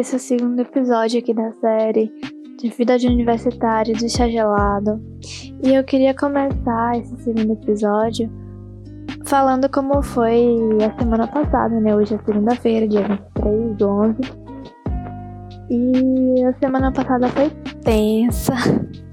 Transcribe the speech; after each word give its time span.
Esse 0.00 0.14
é 0.14 0.16
o 0.16 0.18
segundo 0.18 0.58
episódio 0.58 1.18
aqui 1.18 1.34
da 1.34 1.52
série 1.60 2.10
de 2.58 2.70
Vida 2.70 2.98
de 2.98 3.06
Universitário 3.06 3.94
de 3.94 4.08
Chá 4.08 4.26
Gelado. 4.26 4.98
E 5.62 5.74
eu 5.74 5.84
queria 5.84 6.14
começar 6.14 6.96
esse 6.96 7.14
segundo 7.18 7.52
episódio 7.52 8.30
falando 9.26 9.68
como 9.68 10.02
foi 10.02 10.56
a 10.82 10.98
semana 10.98 11.28
passada, 11.28 11.78
né? 11.78 11.94
Hoje 11.94 12.14
é 12.14 12.18
segunda-feira, 12.24 12.88
dia 12.88 13.06
23 13.06 13.76
do 13.76 13.88
11. 13.90 14.16
E 15.68 16.44
a 16.44 16.54
semana 16.54 16.90
passada 16.90 17.28
foi 17.28 17.50
tensa. 17.84 18.54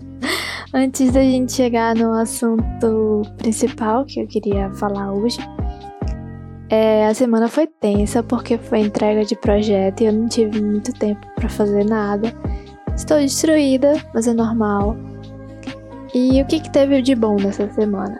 Antes 0.73 1.11
da 1.11 1.19
gente 1.21 1.51
chegar 1.51 1.95
no 1.95 2.13
assunto 2.13 3.23
principal 3.35 4.05
que 4.05 4.21
eu 4.21 4.27
queria 4.27 4.71
falar 4.75 5.11
hoje, 5.11 5.39
é, 6.69 7.07
a 7.07 7.13
semana 7.13 7.47
foi 7.47 7.65
tensa 7.65 8.21
porque 8.21 8.57
foi 8.57 8.79
entrega 8.79 9.23
de 9.23 9.35
projeto 9.35 10.01
e 10.01 10.05
eu 10.05 10.13
não 10.13 10.27
tive 10.27 10.61
muito 10.61 10.91
tempo 10.93 11.25
para 11.35 11.47
fazer 11.47 11.85
nada. 11.85 12.33
Estou 12.95 13.17
destruída, 13.19 13.93
mas 14.13 14.27
é 14.27 14.33
normal. 14.33 14.97
E 16.13 16.41
o 16.41 16.45
que, 16.45 16.59
que 16.59 16.69
teve 16.69 17.01
de 17.01 17.15
bom 17.15 17.35
nessa 17.35 17.69
semana? 17.71 18.19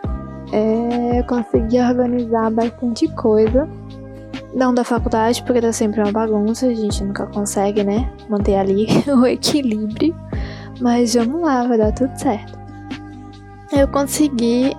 É, 0.52 1.20
eu 1.20 1.24
consegui 1.24 1.80
organizar 1.80 2.50
bastante 2.50 3.08
coisa. 3.08 3.68
Não 4.54 4.72
da 4.72 4.82
faculdade, 4.82 5.42
porque 5.42 5.60
tá 5.60 5.72
sempre 5.72 6.00
uma 6.00 6.10
bagunça, 6.10 6.68
a 6.68 6.74
gente 6.74 7.04
nunca 7.04 7.26
consegue, 7.26 7.84
né? 7.84 8.10
Manter 8.30 8.56
ali 8.56 8.86
o 9.12 9.26
equilíbrio. 9.26 10.14
Mas 10.80 11.14
vamos 11.14 11.42
lá, 11.42 11.66
vai 11.66 11.76
dar 11.76 11.92
tudo 11.92 12.16
certo. 12.16 12.58
Eu 13.72 13.86
consegui. 13.88 14.74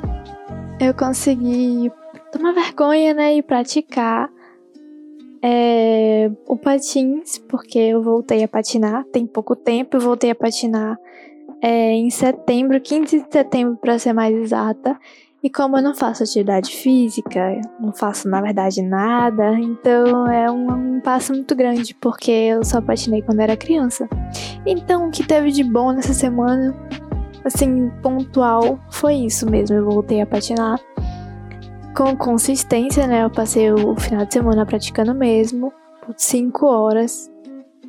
Eu 0.80 0.94
consegui 0.94 1.92
tomar 2.40 2.54
vergonha, 2.54 3.14
né, 3.14 3.36
e 3.36 3.44
praticar 3.44 4.30
é, 5.42 6.32
o 6.48 6.58
patins, 6.58 7.38
porque 7.38 7.78
eu 7.78 8.02
voltei 8.02 8.44
a 8.44 8.48
patinar, 8.48 9.04
tem 9.06 9.28
pouco 9.28 9.56
tempo, 9.56 9.98
eu 9.98 10.02
voltei 10.02 10.32
a 10.32 10.36
patinar 10.36 10.98
é, 11.62 11.92
em 11.92 12.10
setembro, 12.10 12.80
15 12.80 13.26
de 13.26 13.32
setembro 13.32 13.78
para 13.78 14.00
ser 14.00 14.14
mais 14.14 14.36
exata. 14.36 14.98
E 15.42 15.50
como 15.50 15.78
eu 15.78 15.82
não 15.82 15.96
faço 15.96 16.24
atividade 16.24 16.70
física, 16.70 17.62
não 17.80 17.94
faço 17.94 18.28
na 18.28 18.42
verdade 18.42 18.82
nada, 18.82 19.58
então 19.58 20.30
é 20.30 20.52
um, 20.52 20.98
um, 20.98 21.00
passo 21.00 21.32
muito 21.32 21.56
grande, 21.56 21.96
porque 21.96 22.30
eu 22.30 22.64
só 22.66 22.82
patinei 22.82 23.22
quando 23.22 23.40
era 23.40 23.56
criança. 23.56 24.08
Então 24.66 25.08
o 25.08 25.12
que 25.12 25.26
teve 25.26 25.52
de 25.52 25.64
bom 25.64 25.94
nessa 25.94 26.14
semana, 26.14 26.76
assim, 27.46 27.90
pontual, 28.02 28.78
foi 28.92 29.16
isso 29.16 29.50
mesmo. 29.50 29.78
Eu 29.78 29.86
voltei 29.86 30.20
a 30.20 30.26
patinar 30.26 30.78
com 31.96 32.16
consistência, 32.16 33.08
né? 33.08 33.24
Eu 33.24 33.30
passei 33.30 33.72
o 33.72 33.96
final 33.96 34.26
de 34.26 34.34
semana 34.34 34.66
praticando 34.66 35.14
mesmo, 35.14 35.72
por 36.06 36.14
5 36.18 36.66
horas. 36.66 37.30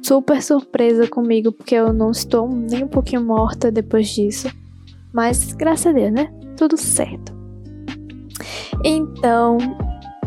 Super 0.02 0.42
surpresa 0.42 1.06
comigo, 1.06 1.52
porque 1.52 1.74
eu 1.74 1.92
não 1.92 2.10
estou 2.10 2.48
nem 2.48 2.84
um 2.84 2.88
pouquinho 2.88 3.22
morta 3.22 3.70
depois 3.70 4.08
disso. 4.08 4.48
Mas 5.12 5.52
graças 5.52 5.86
a 5.86 5.92
Deus, 5.92 6.12
né? 6.12 6.32
Tudo 6.56 6.76
certo. 6.76 7.32
Então, 8.84 9.58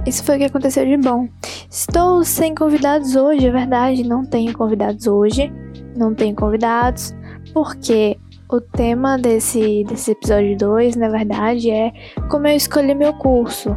isso 0.05 0.23
foi 0.23 0.35
o 0.35 0.40
que 0.40 0.45
aconteceu 0.45 0.85
de 0.85 0.97
bom. 0.97 1.28
Estou 1.69 2.23
sem 2.23 2.53
convidados 2.53 3.16
hoje, 3.16 3.47
é 3.47 3.51
verdade, 3.51 4.07
não 4.07 4.23
tenho 4.23 4.55
convidados 4.55 5.07
hoje. 5.07 5.51
Não 5.95 6.13
tenho 6.13 6.35
convidados, 6.35 7.16
porque 7.53 8.17
o 8.53 8.62
tema 8.62 9.18
desse, 9.18 9.84
desse 9.84 10.12
episódio 10.12 10.56
2, 10.56 10.96
na 10.96 11.09
verdade, 11.09 11.72
é 11.72 11.91
como 12.30 12.47
eu 12.47 12.56
escolhi 12.56 12.94
meu 12.94 13.12
curso, 13.14 13.75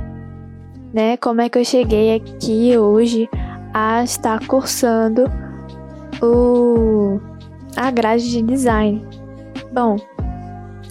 né? 0.92 1.16
Como 1.16 1.40
é 1.40 1.48
que 1.48 1.58
eu 1.58 1.64
cheguei 1.64 2.14
aqui 2.14 2.76
hoje 2.76 3.26
a 3.72 4.04
estar 4.04 4.46
cursando 4.46 5.30
o, 6.22 7.18
a 7.74 7.90
grade 7.90 8.30
de 8.30 8.42
design. 8.42 9.02
Bom, 9.72 9.96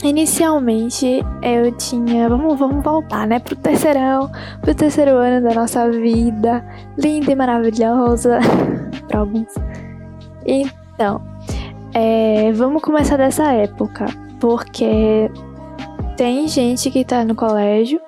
inicialmente 0.03 1.23
eu 1.43 1.71
tinha. 1.77 2.27
Vamos, 2.27 2.57
vamos 2.57 2.83
voltar, 2.83 3.27
né? 3.27 3.37
Pro 3.37 3.55
terceirão, 3.55 4.31
pro 4.61 4.73
terceiro 4.73 5.11
ano 5.11 5.47
da 5.47 5.53
nossa 5.53 5.91
vida, 5.91 6.65
linda 6.97 7.31
e 7.31 7.35
maravilhosa 7.35 8.39
para 9.07 9.19
alguns. 9.19 9.53
Então. 10.43 11.34
É, 11.97 12.51
vamos 12.51 12.81
começar 12.81 13.15
dessa 13.15 13.53
época, 13.53 14.05
porque 14.41 15.31
tem 16.17 16.45
gente 16.45 16.91
que 16.91 17.05
tá 17.05 17.23
no 17.23 17.33
colégio 17.33 18.01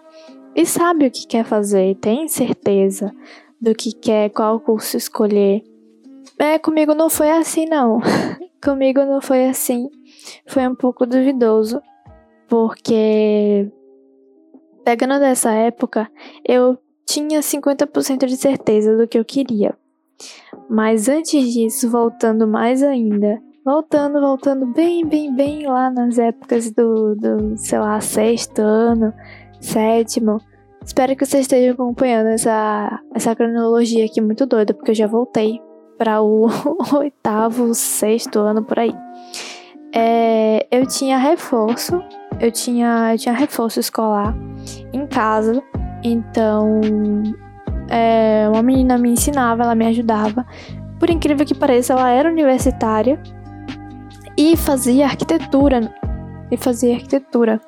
e 0.53 0.65
sabe 0.65 1.07
o 1.07 1.11
que 1.11 1.25
quer 1.25 1.45
fazer, 1.45 1.95
tem 1.95 2.27
certeza 2.27 3.15
do 3.61 3.73
que 3.73 3.93
quer, 3.93 4.29
qual 4.31 4.59
curso 4.59 4.97
escolher. 4.97 5.63
É, 6.37 6.59
comigo 6.59 6.93
não 6.93 7.09
foi 7.09 7.31
assim, 7.31 7.65
não. 7.65 8.01
comigo 8.61 9.05
não 9.05 9.21
foi 9.21 9.47
assim. 9.47 9.89
Foi 10.45 10.67
um 10.67 10.75
pouco 10.75 11.05
duvidoso, 11.05 11.81
porque 12.49 13.71
pegando 14.83 15.17
dessa 15.17 15.53
época, 15.53 16.11
eu 16.43 16.77
tinha 17.05 17.39
50% 17.39 18.25
de 18.25 18.35
certeza 18.35 18.97
do 18.97 19.07
que 19.07 19.17
eu 19.17 19.23
queria. 19.23 19.77
Mas 20.69 21.07
antes 21.07 21.53
disso, 21.53 21.89
voltando 21.89 22.45
mais 22.45 22.83
ainda, 22.83 23.41
Voltando, 23.67 24.21
voltando 24.21 24.65
bem, 24.67 25.05
bem, 25.05 25.35
bem 25.35 25.67
lá 25.67 25.91
nas 25.91 26.17
épocas 26.17 26.71
do, 26.71 27.13
do 27.15 27.57
sei 27.57 27.77
lá, 27.77 27.99
sexto 27.99 28.61
ano, 28.61 29.13
sétimo. 29.59 30.39
Espero 30.85 31.13
que 31.17 31.25
vocês 31.25 31.41
estejam 31.41 31.73
acompanhando 31.73 32.27
essa, 32.27 33.01
essa 33.13 33.35
cronologia 33.35 34.05
aqui 34.05 34.21
muito 34.21 34.45
doida, 34.45 34.73
porque 34.73 34.91
eu 34.91 34.95
já 34.95 35.05
voltei 35.05 35.59
para 35.97 36.21
o 36.21 36.47
oitavo, 36.95 37.73
sexto 37.73 38.39
ano 38.39 38.63
por 38.63 38.79
aí. 38.79 38.95
É, 39.93 40.65
eu 40.71 40.87
tinha 40.87 41.17
reforço, 41.17 42.01
eu 42.39 42.49
tinha, 42.49 43.11
eu 43.15 43.17
tinha 43.17 43.35
reforço 43.35 43.81
escolar 43.81 44.33
em 44.93 45.05
casa, 45.05 45.61
então 46.01 46.79
é, 47.89 48.47
uma 48.47 48.63
menina 48.63 48.97
me 48.97 49.09
ensinava, 49.09 49.63
ela 49.63 49.75
me 49.75 49.87
ajudava. 49.87 50.45
Por 50.97 51.09
incrível 51.09 51.45
que 51.45 51.53
pareça, 51.53 51.91
ela 51.91 52.09
era 52.09 52.29
universitária 52.29 53.21
e 54.37 54.55
fazia 54.55 55.05
arquitetura. 55.05 55.91
E 56.51 56.55
fazia 56.55 56.95
arquitetura. 56.95 57.59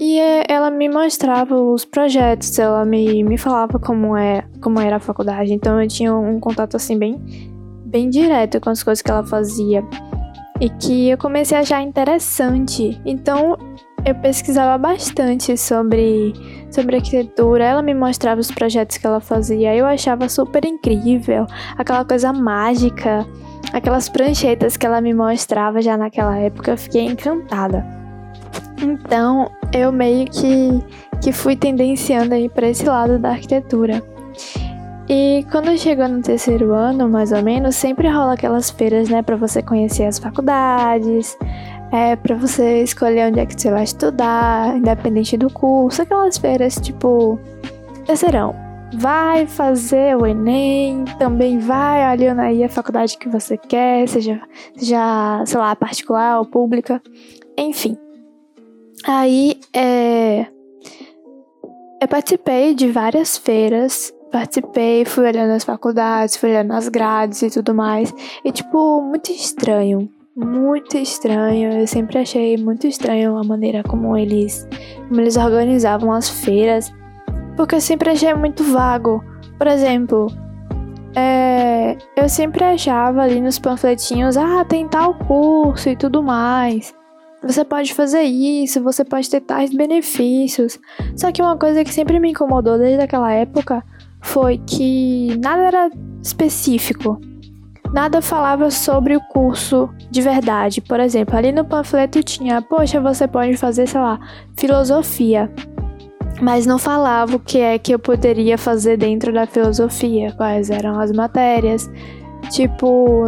E 0.00 0.18
é, 0.20 0.44
ela 0.48 0.70
me 0.70 0.88
mostrava 0.88 1.60
os 1.60 1.84
projetos, 1.84 2.56
ela 2.56 2.84
me, 2.84 3.24
me 3.24 3.36
falava 3.36 3.80
como, 3.80 4.16
é, 4.16 4.44
como 4.60 4.78
era 4.78 4.96
a 4.96 5.00
faculdade. 5.00 5.52
Então 5.52 5.82
eu 5.82 5.88
tinha 5.88 6.14
um 6.14 6.38
contato 6.38 6.76
assim 6.76 6.96
bem, 6.96 7.20
bem 7.84 8.08
direto 8.08 8.60
com 8.60 8.70
as 8.70 8.82
coisas 8.82 9.02
que 9.02 9.10
ela 9.10 9.26
fazia. 9.26 9.84
E 10.60 10.70
que 10.70 11.08
eu 11.08 11.18
comecei 11.18 11.58
a 11.58 11.60
achar 11.60 11.82
interessante. 11.82 13.00
Então 13.04 13.58
eu 14.06 14.14
pesquisava 14.14 14.78
bastante 14.78 15.56
sobre, 15.56 16.32
sobre 16.70 16.96
arquitetura. 16.96 17.64
Ela 17.64 17.82
me 17.82 17.92
mostrava 17.92 18.40
os 18.40 18.52
projetos 18.52 18.98
que 18.98 19.06
ela 19.06 19.20
fazia. 19.20 19.74
Eu 19.74 19.84
achava 19.84 20.28
super 20.28 20.64
incrível, 20.64 21.44
aquela 21.76 22.04
coisa 22.04 22.32
mágica 22.32 23.26
aquelas 23.72 24.08
pranchetas 24.08 24.76
que 24.76 24.86
ela 24.86 25.00
me 25.00 25.14
mostrava 25.14 25.80
já 25.80 25.96
naquela 25.96 26.36
época, 26.38 26.72
eu 26.72 26.78
fiquei 26.78 27.02
encantada. 27.02 27.84
Então, 28.82 29.50
eu 29.72 29.90
meio 29.90 30.26
que, 30.26 30.82
que 31.20 31.32
fui 31.32 31.56
tendenciando 31.56 32.34
aí 32.34 32.48
para 32.48 32.68
esse 32.68 32.84
lado 32.84 33.18
da 33.18 33.30
arquitetura. 33.30 34.02
E 35.08 35.44
quando 35.50 35.76
chegou 35.78 36.06
no 36.06 36.20
terceiro 36.20 36.72
ano, 36.72 37.08
mais 37.08 37.32
ou 37.32 37.42
menos, 37.42 37.76
sempre 37.76 38.08
rola 38.08 38.34
aquelas 38.34 38.70
feiras, 38.70 39.08
né, 39.08 39.22
para 39.22 39.36
você 39.36 39.62
conhecer 39.62 40.04
as 40.04 40.18
faculdades, 40.18 41.36
é 41.90 42.14
para 42.14 42.36
você 42.36 42.82
escolher 42.82 43.28
onde 43.28 43.40
é 43.40 43.46
que 43.46 43.58
você 43.58 43.70
vai 43.70 43.84
estudar, 43.84 44.76
independente 44.76 45.36
do 45.36 45.50
curso, 45.50 46.02
aquelas 46.02 46.36
feiras 46.36 46.74
tipo 46.76 47.40
terceirão 48.04 48.67
vai 48.94 49.46
fazer 49.46 50.16
o 50.16 50.26
Enem, 50.26 51.04
também 51.18 51.58
vai 51.58 52.16
olhando 52.16 52.40
aí 52.40 52.64
a 52.64 52.68
faculdade 52.68 53.18
que 53.18 53.28
você 53.28 53.56
quer, 53.56 54.08
seja, 54.08 54.40
seja 54.76 55.42
sei 55.44 55.58
lá, 55.58 55.76
particular 55.76 56.38
ou 56.38 56.46
pública, 56.46 57.02
enfim. 57.56 57.96
Aí, 59.04 59.60
é, 59.74 60.46
eu 62.00 62.08
participei 62.08 62.74
de 62.74 62.90
várias 62.90 63.36
feiras, 63.36 64.12
participei, 64.32 65.04
fui 65.04 65.26
olhando 65.26 65.52
as 65.52 65.64
faculdades, 65.64 66.36
fui 66.36 66.50
olhando 66.50 66.72
as 66.72 66.88
grades 66.88 67.42
e 67.42 67.50
tudo 67.50 67.74
mais, 67.74 68.12
e 68.44 68.50
tipo, 68.50 69.02
muito 69.02 69.30
estranho, 69.30 70.08
muito 70.34 70.96
estranho. 70.96 71.72
Eu 71.72 71.86
sempre 71.86 72.18
achei 72.18 72.56
muito 72.56 72.86
estranho 72.86 73.36
a 73.36 73.44
maneira 73.44 73.82
como 73.82 74.16
eles, 74.16 74.66
como 75.08 75.20
eles 75.20 75.36
organizavam 75.36 76.12
as 76.12 76.28
feiras 76.28 76.92
porque 77.58 77.74
eu 77.74 77.80
sempre 77.80 78.08
achei 78.08 78.32
muito 78.34 78.62
vago. 78.62 79.20
Por 79.58 79.66
exemplo, 79.66 80.28
é, 81.16 81.98
eu 82.16 82.28
sempre 82.28 82.62
achava 82.62 83.20
ali 83.20 83.40
nos 83.40 83.58
panfletinhos, 83.58 84.36
ah, 84.36 84.64
tem 84.64 84.86
tal 84.86 85.12
curso 85.14 85.88
e 85.88 85.96
tudo 85.96 86.22
mais. 86.22 86.94
Você 87.42 87.64
pode 87.64 87.92
fazer 87.94 88.22
isso, 88.22 88.80
você 88.80 89.04
pode 89.04 89.28
ter 89.28 89.40
tais 89.40 89.74
benefícios. 89.74 90.78
Só 91.16 91.32
que 91.32 91.42
uma 91.42 91.56
coisa 91.56 91.82
que 91.82 91.92
sempre 91.92 92.20
me 92.20 92.30
incomodou 92.30 92.78
desde 92.78 93.02
aquela 93.02 93.32
época 93.32 93.84
foi 94.22 94.58
que 94.58 95.36
nada 95.42 95.62
era 95.62 95.90
específico. 96.22 97.20
Nada 97.92 98.22
falava 98.22 98.70
sobre 98.70 99.16
o 99.16 99.20
curso 99.32 99.90
de 100.12 100.22
verdade. 100.22 100.80
Por 100.80 101.00
exemplo, 101.00 101.36
ali 101.36 101.50
no 101.50 101.64
panfleto 101.64 102.22
tinha, 102.22 102.62
poxa, 102.62 103.00
você 103.00 103.26
pode 103.26 103.56
fazer, 103.56 103.88
sei 103.88 104.00
lá, 104.00 104.20
filosofia. 104.56 105.50
Mas 106.40 106.66
não 106.66 106.78
falava 106.78 107.36
o 107.36 107.40
que 107.40 107.58
é 107.58 107.78
que 107.78 107.92
eu 107.92 107.98
poderia 107.98 108.56
fazer 108.56 108.96
dentro 108.96 109.32
da 109.32 109.46
filosofia, 109.46 110.32
quais 110.36 110.70
eram 110.70 110.98
as 111.00 111.10
matérias. 111.10 111.90
Tipo, 112.50 113.24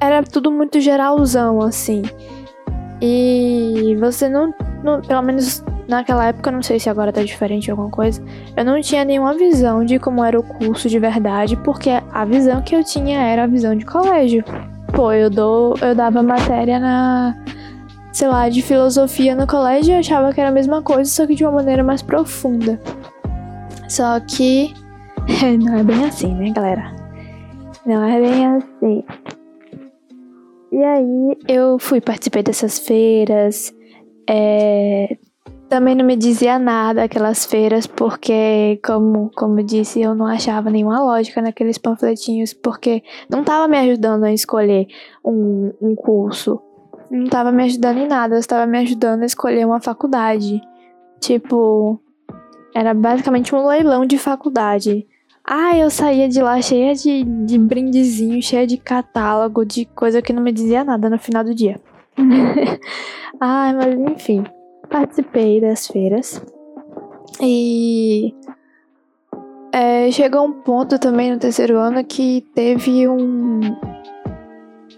era 0.00 0.22
tudo 0.22 0.50
muito 0.50 0.80
geralzão, 0.80 1.60
assim. 1.60 2.02
E 3.00 3.96
você 4.00 4.28
não, 4.28 4.54
não, 4.82 5.02
pelo 5.02 5.22
menos 5.22 5.62
naquela 5.86 6.26
época, 6.26 6.50
não 6.50 6.62
sei 6.62 6.80
se 6.80 6.88
agora 6.88 7.12
tá 7.12 7.22
diferente 7.22 7.70
alguma 7.70 7.90
coisa, 7.90 8.22
eu 8.56 8.64
não 8.64 8.80
tinha 8.80 9.04
nenhuma 9.04 9.34
visão 9.34 9.84
de 9.84 9.98
como 9.98 10.24
era 10.24 10.38
o 10.38 10.42
curso 10.42 10.88
de 10.88 10.98
verdade, 10.98 11.56
porque 11.58 11.90
a 12.12 12.24
visão 12.24 12.62
que 12.62 12.74
eu 12.74 12.82
tinha 12.82 13.20
era 13.20 13.44
a 13.44 13.46
visão 13.46 13.76
de 13.76 13.84
colégio. 13.84 14.44
Pô, 14.92 15.12
eu 15.12 15.28
dou, 15.28 15.76
eu 15.82 15.94
dava 15.94 16.22
matéria 16.22 16.78
na, 16.78 17.36
sei 18.16 18.28
lá, 18.28 18.48
de 18.48 18.62
filosofia 18.62 19.36
no 19.36 19.46
colégio 19.46 19.92
e 19.92 19.98
achava 19.98 20.32
que 20.32 20.40
era 20.40 20.48
a 20.48 20.52
mesma 20.52 20.80
coisa, 20.80 21.10
só 21.10 21.26
que 21.26 21.34
de 21.34 21.44
uma 21.44 21.52
maneira 21.52 21.84
mais 21.84 22.00
profunda. 22.00 22.80
Só 23.90 24.18
que 24.20 24.72
não 25.62 25.76
é 25.76 25.84
bem 25.84 26.02
assim, 26.02 26.34
né, 26.34 26.50
galera? 26.50 26.96
Não 27.84 28.02
é 28.02 28.18
bem 28.18 28.46
assim. 28.46 29.04
E 30.72 30.82
aí 30.82 31.36
eu 31.46 31.78
fui, 31.78 32.00
participei 32.00 32.42
dessas 32.42 32.78
feiras. 32.78 33.70
É, 34.26 35.18
também 35.68 35.94
não 35.94 36.06
me 36.06 36.16
dizia 36.16 36.58
nada 36.58 37.02
aquelas 37.02 37.44
feiras, 37.44 37.86
porque, 37.86 38.80
como, 38.82 39.30
como 39.36 39.62
disse, 39.62 40.00
eu 40.00 40.14
não 40.14 40.24
achava 40.24 40.70
nenhuma 40.70 41.04
lógica 41.04 41.42
naqueles 41.42 41.76
panfletinhos, 41.76 42.54
porque 42.54 43.02
não 43.28 43.42
estava 43.42 43.68
me 43.68 43.76
ajudando 43.76 44.24
a 44.24 44.32
escolher 44.32 44.86
um, 45.22 45.70
um 45.82 45.94
curso. 45.94 46.62
Não 47.10 47.24
estava 47.24 47.52
me 47.52 47.64
ajudando 47.64 47.98
em 47.98 48.06
nada, 48.06 48.38
estava 48.38 48.66
me 48.66 48.78
ajudando 48.78 49.22
a 49.22 49.26
escolher 49.26 49.64
uma 49.64 49.80
faculdade. 49.80 50.60
Tipo, 51.20 52.00
era 52.74 52.92
basicamente 52.92 53.54
um 53.54 53.66
leilão 53.66 54.04
de 54.04 54.18
faculdade. 54.18 55.06
Ah, 55.44 55.76
eu 55.76 55.88
saía 55.90 56.28
de 56.28 56.42
lá 56.42 56.60
cheia 56.60 56.94
de, 56.94 57.22
de 57.22 57.58
brindezinho, 57.58 58.42
cheia 58.42 58.66
de 58.66 58.76
catálogo, 58.76 59.64
de 59.64 59.84
coisa 59.84 60.20
que 60.20 60.32
não 60.32 60.42
me 60.42 60.50
dizia 60.50 60.82
nada 60.82 61.08
no 61.08 61.18
final 61.18 61.44
do 61.44 61.54
dia. 61.54 61.80
Ai, 63.40 63.72
mas 63.72 63.94
enfim, 63.94 64.44
participei 64.90 65.60
das 65.60 65.86
feiras. 65.86 66.42
E 67.40 68.34
é, 69.72 70.10
chegou 70.10 70.44
um 70.44 70.52
ponto 70.52 70.98
também 70.98 71.30
no 71.30 71.38
terceiro 71.38 71.78
ano 71.78 72.02
que 72.02 72.44
teve 72.54 73.06
um, 73.06 73.60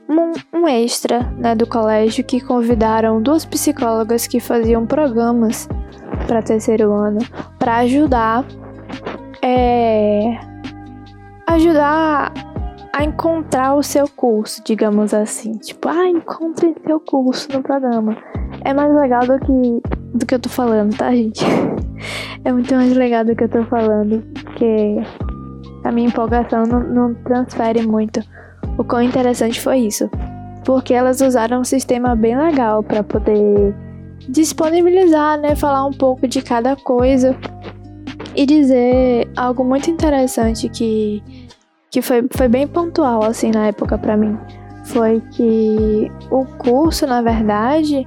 um, 0.08 0.32
um 0.52 0.68
extra 0.68 1.20
né, 1.36 1.54
do 1.54 1.66
colégio 1.66 2.24
que 2.24 2.40
convidaram 2.40 3.20
duas 3.20 3.44
psicólogas 3.44 4.26
que 4.26 4.40
faziam 4.40 4.86
programas 4.86 5.68
para 6.26 6.42
terceiro 6.42 6.92
ano 6.92 7.20
para 7.58 7.76
ajudar 7.78 8.44
é 9.42 10.38
ajudar 11.46 12.32
a 12.92 13.04
encontrar 13.04 13.74
o 13.74 13.82
seu 13.82 14.08
curso, 14.08 14.62
digamos 14.64 15.14
assim. 15.14 15.52
Tipo, 15.52 15.88
ah, 15.88 16.08
encontre 16.08 16.74
seu 16.84 16.98
curso 16.98 17.48
no 17.52 17.62
programa. 17.62 18.16
É 18.64 18.74
mais 18.74 18.92
legal 18.92 19.20
do 19.20 19.38
que, 19.38 19.82
do 20.14 20.26
que 20.26 20.34
eu 20.34 20.40
tô 20.40 20.48
falando, 20.48 20.96
tá, 20.96 21.10
gente? 21.14 21.44
É 22.44 22.52
muito 22.52 22.72
mais 22.72 22.94
legal 22.94 23.24
do 23.24 23.34
que 23.34 23.44
eu 23.44 23.48
tô 23.48 23.64
falando, 23.64 24.22
porque 24.32 24.96
a 25.84 25.90
minha 25.90 26.08
empolgação 26.08 26.62
não, 26.62 26.80
não 26.80 27.14
transfere 27.14 27.84
muito. 27.84 28.20
O 28.78 28.84
quão 28.84 29.02
interessante 29.02 29.60
foi 29.60 29.80
isso. 29.80 30.08
Porque 30.64 30.94
elas 30.94 31.20
usaram 31.20 31.60
um 31.60 31.64
sistema 31.64 32.14
bem 32.14 32.38
legal 32.38 32.82
para 32.82 33.02
poder 33.02 33.74
disponibilizar, 34.28 35.38
né? 35.38 35.56
Falar 35.56 35.84
um 35.84 35.92
pouco 35.92 36.28
de 36.28 36.40
cada 36.40 36.76
coisa 36.76 37.36
e 38.36 38.46
dizer 38.46 39.28
algo 39.36 39.64
muito 39.64 39.90
interessante 39.90 40.68
que, 40.68 41.22
que 41.90 42.00
foi, 42.00 42.24
foi 42.30 42.46
bem 42.46 42.68
pontual 42.68 43.24
assim 43.24 43.50
na 43.50 43.66
época 43.66 43.98
para 43.98 44.16
mim. 44.16 44.38
Foi 44.84 45.20
que 45.32 46.10
o 46.30 46.44
curso, 46.44 47.06
na 47.06 47.20
verdade, 47.20 48.06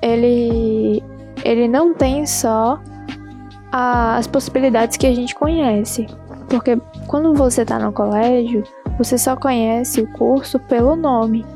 ele, 0.00 1.02
ele 1.44 1.68
não 1.68 1.94
tem 1.94 2.26
só 2.26 2.80
as 3.70 4.26
possibilidades 4.26 4.96
que 4.96 5.06
a 5.06 5.14
gente 5.14 5.34
conhece. 5.34 6.06
Porque 6.48 6.80
quando 7.06 7.34
você 7.34 7.62
está 7.62 7.78
no 7.78 7.92
colégio, 7.92 8.64
você 8.98 9.16
só 9.16 9.36
conhece 9.36 10.00
o 10.00 10.12
curso 10.12 10.58
pelo 10.58 10.96
nome. 10.96 11.46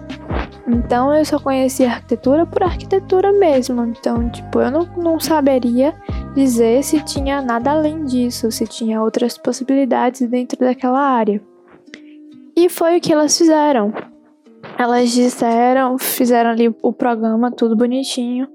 Então 0.66 1.14
eu 1.14 1.24
só 1.24 1.40
conhecia 1.40 1.88
arquitetura 1.88 2.46
por 2.46 2.62
arquitetura 2.62 3.32
mesmo. 3.32 3.84
Então, 3.84 4.30
tipo, 4.30 4.60
eu 4.60 4.70
não, 4.70 4.88
não 4.96 5.20
saberia 5.20 5.92
dizer 6.34 6.82
se 6.84 7.04
tinha 7.04 7.42
nada 7.42 7.72
além 7.72 8.04
disso, 8.04 8.50
se 8.52 8.66
tinha 8.66 9.02
outras 9.02 9.36
possibilidades 9.36 10.26
dentro 10.28 10.58
daquela 10.60 11.00
área. 11.00 11.42
E 12.56 12.68
foi 12.68 12.98
o 12.98 13.00
que 13.00 13.12
elas 13.12 13.36
fizeram. 13.36 13.92
Elas 14.78 15.10
disseram, 15.10 15.98
fizeram 15.98 16.50
ali 16.50 16.74
o 16.80 16.92
programa 16.92 17.50
tudo 17.50 17.76
bonitinho 17.76 18.46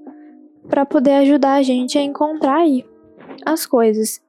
para 0.68 0.86
poder 0.86 1.12
ajudar 1.12 1.54
a 1.54 1.62
gente 1.62 1.98
a 1.98 2.02
encontrar 2.02 2.56
aí 2.56 2.84
as 3.44 3.66
coisas. 3.66 4.20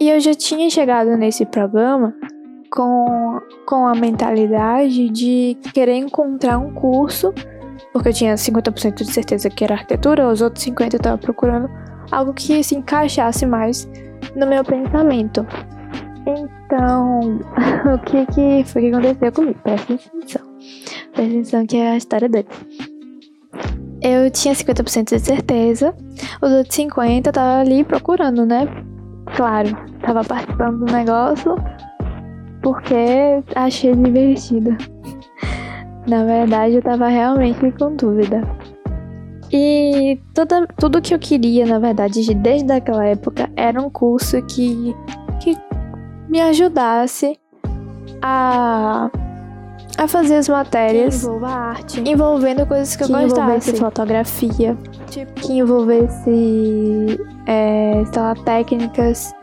E 0.00 0.10
eu 0.10 0.20
já 0.20 0.34
tinha 0.34 0.68
chegado 0.70 1.16
nesse 1.16 1.44
programa 1.46 2.14
com, 2.70 3.40
com 3.66 3.86
a 3.86 3.94
mentalidade 3.94 5.08
de 5.08 5.56
querer 5.72 5.96
encontrar 5.96 6.58
um 6.58 6.72
curso, 6.72 7.32
porque 7.92 8.08
eu 8.08 8.12
tinha 8.12 8.34
50% 8.34 8.94
de 8.94 9.12
certeza 9.12 9.50
que 9.50 9.64
era 9.64 9.74
arquitetura, 9.74 10.28
os 10.28 10.40
outros 10.40 10.64
50% 10.64 10.92
eu 10.94 10.96
estava 10.96 11.18
procurando 11.18 11.68
algo 12.10 12.32
que 12.32 12.62
se 12.62 12.74
encaixasse 12.74 13.46
mais 13.46 13.88
no 14.34 14.46
meu 14.46 14.64
pensamento. 14.64 15.46
Então, 16.26 17.38
o 17.94 17.98
que, 18.04 18.26
que 18.26 18.64
foi 18.64 18.82
que 18.82 18.88
aconteceu 18.88 19.32
comigo? 19.32 19.58
Presta 19.62 19.94
atenção. 19.94 20.42
Presta 21.12 21.22
atenção 21.22 21.66
que 21.66 21.76
é 21.76 21.90
a 21.90 21.96
história 21.96 22.28
dele. 22.28 22.48
Eu 24.00 24.30
tinha 24.30 24.54
50% 24.54 25.16
de 25.16 25.18
certeza, 25.18 25.94
os 26.40 26.52
outros 26.52 26.76
50% 26.76 27.26
eu 27.26 27.32
tava 27.32 27.60
ali 27.60 27.82
procurando, 27.82 28.46
né? 28.46 28.66
Claro, 29.34 29.70
tava 30.00 30.22
participando 30.22 30.84
do 30.84 30.92
negócio 30.92 31.56
porque 32.62 33.42
achei 33.54 33.94
divertido. 33.94 34.76
Na 36.06 36.24
verdade, 36.24 36.76
eu 36.76 36.82
tava 36.82 37.08
realmente 37.08 37.70
com 37.72 37.94
dúvida. 37.94 38.42
E 39.52 40.18
toda, 40.34 40.66
tudo 40.78 41.00
que 41.00 41.14
eu 41.14 41.18
queria, 41.18 41.66
na 41.66 41.78
verdade, 41.78 42.34
desde 42.34 42.70
aquela 42.72 43.04
época, 43.04 43.50
era 43.56 43.80
um 43.80 43.88
curso 43.88 44.40
que, 44.42 44.94
que 45.40 45.56
me 46.28 46.40
ajudasse 46.40 47.38
a, 48.20 49.10
a 49.96 50.08
fazer 50.08 50.36
as 50.36 50.48
matérias. 50.48 51.20
Que 51.20 51.26
envolva 51.26 51.48
arte. 51.48 52.00
Envolvendo 52.00 52.66
coisas 52.66 52.94
que, 52.94 53.04
que 53.04 53.10
eu 53.10 53.16
gostasse. 53.16 53.40
envolvesse 53.40 53.76
fotografia. 53.76 54.76
Tipo, 55.10 55.32
que 55.34 55.52
envolvesse, 55.54 57.18
é, 57.46 58.02
sei 58.12 58.22
lá, 58.22 58.34
técnicas 58.34 59.34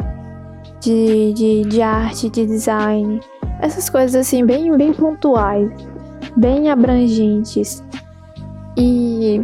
de, 0.86 1.34
de, 1.34 1.62
de 1.64 1.82
arte, 1.82 2.30
de 2.30 2.46
design. 2.46 3.20
Essas 3.60 3.90
coisas 3.90 4.16
assim, 4.16 4.46
bem, 4.46 4.76
bem 4.78 4.94
pontuais, 4.94 5.70
bem 6.38 6.70
abrangentes. 6.70 7.84
E 8.78 9.42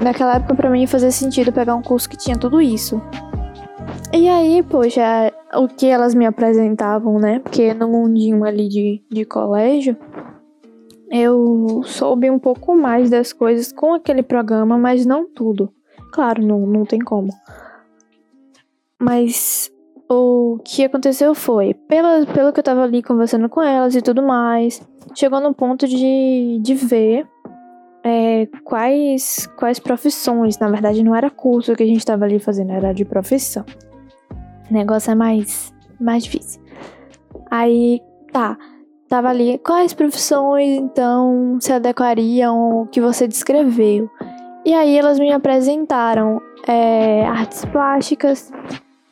naquela 0.00 0.36
época 0.36 0.54
para 0.54 0.70
mim 0.70 0.86
fazia 0.86 1.10
sentido 1.10 1.52
pegar 1.52 1.76
um 1.76 1.82
curso 1.82 2.08
que 2.08 2.16
tinha 2.16 2.36
tudo 2.36 2.60
isso. 2.60 3.00
E 4.12 4.28
aí, 4.28 4.62
poxa, 4.62 5.32
o 5.54 5.68
que 5.68 5.86
elas 5.86 6.14
me 6.14 6.26
apresentavam, 6.26 7.18
né? 7.18 7.38
Porque 7.38 7.72
no 7.72 7.88
mundinho 7.88 8.44
ali 8.44 8.68
de, 8.68 9.04
de 9.08 9.24
colégio, 9.24 9.96
eu 11.10 11.82
soube 11.84 12.28
um 12.28 12.38
pouco 12.38 12.74
mais 12.74 13.08
das 13.08 13.32
coisas 13.32 13.72
com 13.72 13.94
aquele 13.94 14.22
programa, 14.22 14.76
mas 14.76 15.06
não 15.06 15.28
tudo. 15.32 15.72
Claro, 16.12 16.44
não, 16.44 16.66
não 16.66 16.84
tem 16.84 16.98
como. 16.98 17.32
Mas 18.98 19.70
o 20.12 20.58
que 20.64 20.84
aconteceu 20.84 21.36
foi, 21.36 21.72
pelo, 21.72 22.26
pelo 22.26 22.52
que 22.52 22.58
eu 22.58 22.64
tava 22.64 22.82
ali 22.82 23.00
conversando 23.00 23.48
com 23.48 23.62
elas 23.62 23.94
e 23.94 24.02
tudo 24.02 24.20
mais, 24.20 24.82
chegou 25.14 25.40
no 25.40 25.54
ponto 25.54 25.86
de, 25.86 26.58
de 26.60 26.74
ver 26.74 27.24
é, 28.02 28.48
quais, 28.64 29.46
quais 29.56 29.78
profissões, 29.78 30.58
na 30.58 30.68
verdade 30.68 31.04
não 31.04 31.14
era 31.14 31.30
curso 31.30 31.76
que 31.76 31.84
a 31.84 31.86
gente 31.86 32.04
tava 32.04 32.24
ali 32.24 32.40
fazendo, 32.40 32.72
era 32.72 32.92
de 32.92 33.04
profissão. 33.04 33.64
O 34.68 34.74
negócio 34.74 35.12
é 35.12 35.14
mais, 35.14 35.72
mais 36.00 36.24
difícil. 36.24 36.60
Aí, 37.48 38.00
tá, 38.32 38.58
tava 39.08 39.28
ali, 39.28 39.58
quais 39.58 39.94
profissões 39.94 40.76
então 40.76 41.56
se 41.60 41.72
adequariam 41.72 42.56
ao 42.56 42.86
que 42.86 43.00
você 43.00 43.28
descreveu? 43.28 44.10
E 44.64 44.74
aí 44.74 44.98
elas 44.98 45.20
me 45.20 45.32
apresentaram 45.32 46.42
é, 46.66 47.24
artes 47.26 47.64
plásticas, 47.66 48.52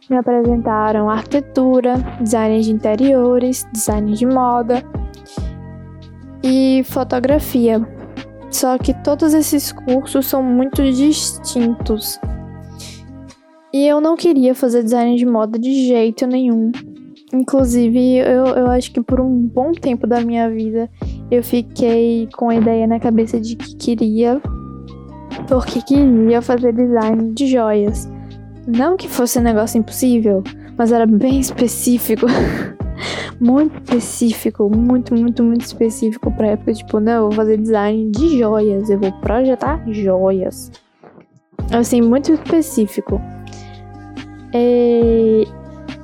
me 0.09 0.17
apresentaram 0.17 1.09
arquitetura, 1.09 1.97
design 2.21 2.61
de 2.61 2.73
interiores, 2.73 3.67
design 3.73 4.12
de 4.12 4.27
moda 4.27 4.83
e 6.43 6.83
fotografia. 6.85 7.87
Só 8.50 8.79
que 8.79 8.95
todos 9.03 9.35
esses 9.35 9.73
cursos 9.73 10.27
são 10.27 10.43
muito 10.43 10.83
distintos. 10.83 12.19
E 13.73 13.87
eu 13.87 14.00
não 14.00 14.17
queria 14.17 14.55
fazer 14.55 14.83
design 14.83 15.17
de 15.17 15.27
moda 15.27 15.59
de 15.59 15.87
jeito 15.87 16.27
nenhum. 16.27 16.73
Inclusive, 17.33 18.17
eu, 18.17 18.47
eu 18.47 18.67
acho 18.69 18.91
que 18.91 19.03
por 19.03 19.21
um 19.21 19.47
bom 19.47 19.73
tempo 19.73 20.07
da 20.07 20.23
minha 20.23 20.49
vida 20.50 20.91
eu 21.31 21.43
fiquei 21.43 22.27
com 22.35 22.49
a 22.49 22.55
ideia 22.55 22.87
na 22.87 22.99
cabeça 22.99 23.38
de 23.38 23.55
que 23.55 23.77
queria, 23.77 24.41
porque 25.47 25.83
queria 25.83 26.41
fazer 26.41 26.73
design 26.73 27.35
de 27.35 27.47
joias. 27.47 28.09
Não 28.69 28.99
que 28.99 29.09
fosse 29.09 29.39
um 29.39 29.43
negócio 29.43 29.79
impossível, 29.79 30.45
mas 30.77 30.93
era 30.93 31.07
bem 31.07 31.41
específico. 31.41 32.27
muito 33.41 33.75
específico, 33.83 34.69
muito, 34.69 35.15
muito, 35.15 35.43
muito 35.43 35.63
específico 35.63 36.31
pra 36.31 36.49
época. 36.49 36.75
Tipo, 36.75 37.01
não, 37.01 37.13
eu 37.13 37.23
vou 37.23 37.33
fazer 37.33 37.57
design 37.57 38.11
de 38.11 38.39
joias, 38.39 38.91
eu 38.91 38.99
vou 38.99 39.11
projetar 39.21 39.83
joias. 39.91 40.71
Assim, 41.73 42.03
muito 42.03 42.31
específico. 42.31 43.19
E, 44.53 45.47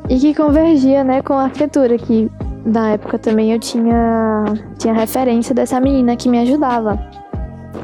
e 0.09 0.19
que 0.19 0.35
convergia, 0.35 1.05
né, 1.05 1.21
com 1.21 1.35
a 1.35 1.45
arquitetura, 1.45 1.99
que 1.99 2.31
na 2.65 2.93
época 2.93 3.19
também 3.19 3.53
eu 3.53 3.59
tinha, 3.59 4.45
tinha 4.79 4.95
referência 4.95 5.55
dessa 5.55 5.79
menina 5.79 6.17
que 6.17 6.31
me 6.31 6.39
ajudava, 6.39 6.99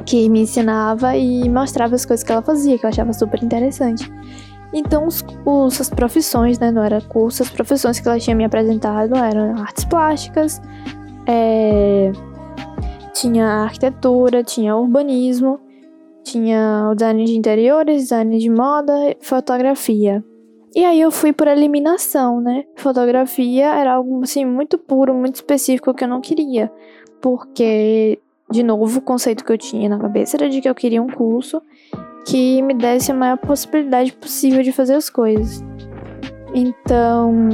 que 0.06 0.26
me 0.30 0.40
ensinava 0.40 1.14
e 1.18 1.46
mostrava 1.50 1.94
as 1.94 2.06
coisas 2.06 2.24
que 2.24 2.32
ela 2.32 2.40
fazia, 2.40 2.78
que 2.78 2.86
eu 2.86 2.88
achava 2.88 3.12
super 3.12 3.42
interessante. 3.42 4.10
Então, 4.72 5.06
os, 5.06 5.24
os, 5.44 5.80
as 5.80 5.90
profissões, 5.90 6.58
né, 6.58 6.70
não 6.70 6.82
era 6.82 7.00
curso, 7.00 7.42
as 7.42 7.50
profissões 7.50 7.98
que 7.98 8.06
ela 8.06 8.18
tinha 8.18 8.36
me 8.36 8.44
apresentado 8.44 9.16
eram 9.16 9.60
artes 9.60 9.84
plásticas, 9.84 10.62
é, 11.26 12.12
tinha 13.12 13.46
arquitetura, 13.46 14.44
tinha 14.44 14.76
urbanismo, 14.76 15.58
tinha 16.22 16.88
o 16.90 16.94
design 16.94 17.24
de 17.24 17.36
interiores, 17.36 18.02
design 18.02 18.38
de 18.38 18.48
moda, 18.48 18.92
fotografia. 19.20 20.24
E 20.74 20.84
aí 20.84 21.00
eu 21.00 21.10
fui 21.10 21.32
por 21.32 21.48
eliminação, 21.48 22.40
né? 22.40 22.64
Fotografia 22.76 23.74
era 23.74 23.94
algo 23.94 24.22
assim 24.22 24.44
muito 24.44 24.78
puro, 24.78 25.12
muito 25.12 25.36
específico 25.36 25.92
que 25.92 26.04
eu 26.04 26.08
não 26.08 26.20
queria, 26.20 26.70
porque 27.20 28.20
de 28.48 28.62
novo 28.62 28.98
o 28.98 29.02
conceito 29.02 29.44
que 29.44 29.52
eu 29.52 29.58
tinha 29.58 29.88
na 29.88 29.98
cabeça 29.98 30.36
era 30.36 30.48
de 30.48 30.60
que 30.60 30.68
eu 30.68 30.74
queria 30.74 31.02
um 31.02 31.08
curso 31.08 31.60
que 32.26 32.62
me 32.62 32.74
desse 32.74 33.10
a 33.10 33.14
maior 33.14 33.38
possibilidade 33.38 34.12
possível 34.12 34.62
de 34.62 34.72
fazer 34.72 34.94
as 34.94 35.08
coisas. 35.08 35.64
Então, 36.54 37.48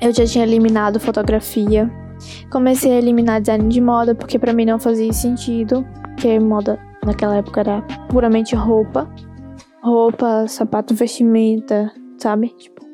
eu 0.00 0.12
já 0.12 0.24
tinha 0.24 0.44
eliminado 0.44 1.00
fotografia. 1.00 1.90
Comecei 2.50 2.92
a 2.92 2.96
eliminar 2.96 3.40
design 3.40 3.68
de 3.68 3.80
moda 3.80 4.14
porque 4.14 4.38
para 4.38 4.52
mim 4.52 4.64
não 4.64 4.78
fazia 4.78 5.12
sentido, 5.12 5.86
porque 6.02 6.38
moda 6.38 6.78
naquela 7.04 7.36
época 7.36 7.60
era 7.60 7.82
puramente 8.08 8.54
roupa 8.54 9.08
roupa, 9.82 10.46
sapato, 10.46 10.94
vestimenta, 10.94 11.92
sabe? 12.18 12.48
Tipo, 12.58 12.84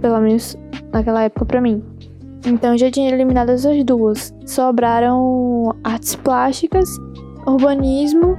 pelo 0.00 0.20
menos 0.20 0.56
naquela 0.92 1.22
época 1.22 1.44
pra 1.46 1.60
mim. 1.60 1.82
Então 2.46 2.76
já 2.76 2.90
tinha 2.90 3.10
eliminado 3.10 3.50
essas 3.50 3.82
duas. 3.84 4.34
Sobraram 4.46 5.74
artes 5.82 6.14
plásticas, 6.16 6.88
urbanismo 7.46 8.38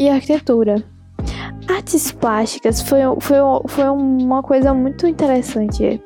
e 0.00 0.08
arquitetura. 0.08 0.82
Artes 1.68 2.10
plásticas 2.10 2.80
foi, 2.80 3.00
foi, 3.20 3.36
foi 3.68 3.84
uma 3.84 4.42
coisa 4.42 4.72
muito 4.72 5.06
interessante 5.06 6.02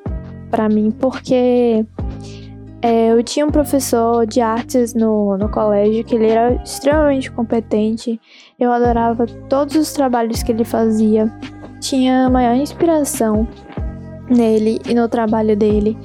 para 0.50 0.68
mim, 0.68 0.90
porque 0.90 1.86
é, 2.82 3.12
eu 3.12 3.22
tinha 3.22 3.46
um 3.46 3.50
professor 3.50 4.26
de 4.26 4.40
artes 4.40 4.94
no, 4.94 5.38
no 5.38 5.48
colégio 5.48 6.04
que 6.04 6.16
ele 6.16 6.26
era 6.26 6.60
extremamente 6.62 7.30
competente. 7.30 8.20
Eu 8.58 8.72
adorava 8.72 9.26
todos 9.48 9.76
os 9.76 9.92
trabalhos 9.92 10.42
que 10.42 10.50
ele 10.50 10.64
fazia. 10.64 11.32
Tinha 11.80 12.28
maior 12.28 12.56
inspiração 12.56 13.46
nele 14.28 14.80
e 14.86 14.92
no 14.92 15.08
trabalho 15.08 15.56
dele. 15.56 15.96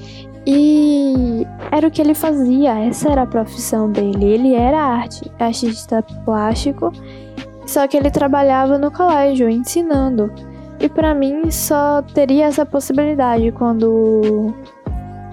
E 0.46 1.46
era 1.72 1.88
o 1.88 1.91
que 1.91 2.01
ele 2.01 2.13
fazia, 2.13 2.79
essa 2.79 3.10
era 3.10 3.24
a 3.24 3.27
profissão 3.27 3.91
dele. 3.91 4.25
Ele 4.25 4.53
era 4.53 4.79
arte, 4.79 5.29
artista 5.39 6.01
plástico, 6.24 6.91
só 7.69 7.88
que 7.88 7.95
ele 7.95 8.09
trabalhava 8.09 8.79
no 8.79 8.91
colégio 8.91 9.47
ensinando. 9.47 10.33
E 10.79 10.89
para 10.89 11.13
mim 11.13 11.51
só 11.51 12.01
teria 12.01 12.45
essa 12.45 12.65
possibilidade 12.65 13.51
quando 13.51 14.53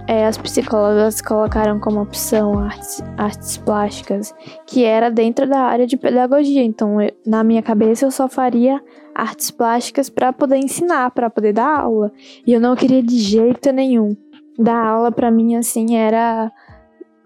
é, 0.07 0.27
as 0.27 0.37
psicólogas 0.37 1.23
colocaram 1.23 1.81
como 1.81 2.03
opção 2.03 2.59
artes, 2.59 3.03
artes 3.17 3.57
plásticas, 3.57 4.35
que 4.67 4.85
era 4.85 5.11
dentro 5.11 5.49
da 5.49 5.61
área 5.61 5.87
de 5.87 5.97
pedagogia. 5.97 6.63
Então, 6.63 7.01
eu, 7.01 7.11
na 7.27 7.43
minha 7.43 7.63
cabeça, 7.63 8.05
eu 8.05 8.11
só 8.11 8.29
faria 8.29 8.83
artes 9.15 9.51
plásticas 9.51 10.11
para 10.11 10.31
poder 10.31 10.59
ensinar, 10.59 11.13
para 11.13 11.31
poder 11.31 11.55
dar 11.55 11.81
aula. 11.81 12.13
E 12.47 12.53
eu 12.53 12.61
não 12.61 12.77
queria 12.77 13.03
de 13.03 13.19
jeito 13.19 13.73
nenhum. 13.73 14.15
Dar 14.59 14.85
aula 14.85 15.11
para 15.11 15.31
mim, 15.31 15.57
assim, 15.57 15.97
era, 15.97 16.53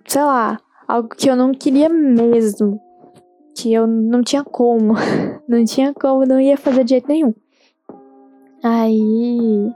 sei 0.07 0.23
lá, 0.23 0.59
algo 0.87 1.09
que 1.09 1.29
eu 1.29 1.35
não 1.35 1.53
queria 1.53 1.89
mesmo. 1.89 2.81
Que 3.61 3.73
eu 3.73 3.87
não 3.87 4.23
tinha 4.23 4.45
como. 4.45 4.95
não 5.49 5.65
tinha 5.65 5.93
como, 5.93 6.25
não 6.25 6.41
ia 6.41 6.57
fazer 6.57 6.85
de 6.85 6.91
jeito 6.91 7.09
nenhum. 7.09 7.35
Aí 8.63 9.73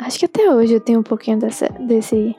Acho 0.00 0.18
que 0.18 0.24
até 0.24 0.50
hoje 0.50 0.74
eu 0.74 0.80
tenho 0.80 1.00
um 1.00 1.02
pouquinho 1.02 1.38
dessa, 1.38 1.68
desse, 1.78 2.34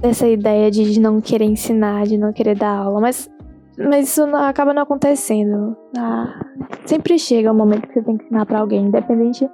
dessa 0.00 0.26
ideia 0.26 0.70
de 0.70 0.98
não 0.98 1.20
querer 1.20 1.44
ensinar, 1.44 2.06
de 2.06 2.16
não 2.16 2.32
querer 2.32 2.56
dar 2.56 2.78
aula, 2.78 2.98
mas, 2.98 3.30
mas 3.76 4.08
isso 4.08 4.26
não, 4.26 4.38
acaba 4.42 4.72
não 4.72 4.82
acontecendo. 4.82 5.76
Ah, 5.94 6.46
sempre 6.86 7.18
chega 7.18 7.52
o 7.52 7.54
momento 7.54 7.86
que 7.88 7.92
você 7.92 8.02
tem 8.02 8.16
que 8.16 8.24
ensinar 8.24 8.46
para 8.46 8.60
alguém, 8.60 8.86
independente 8.86 9.46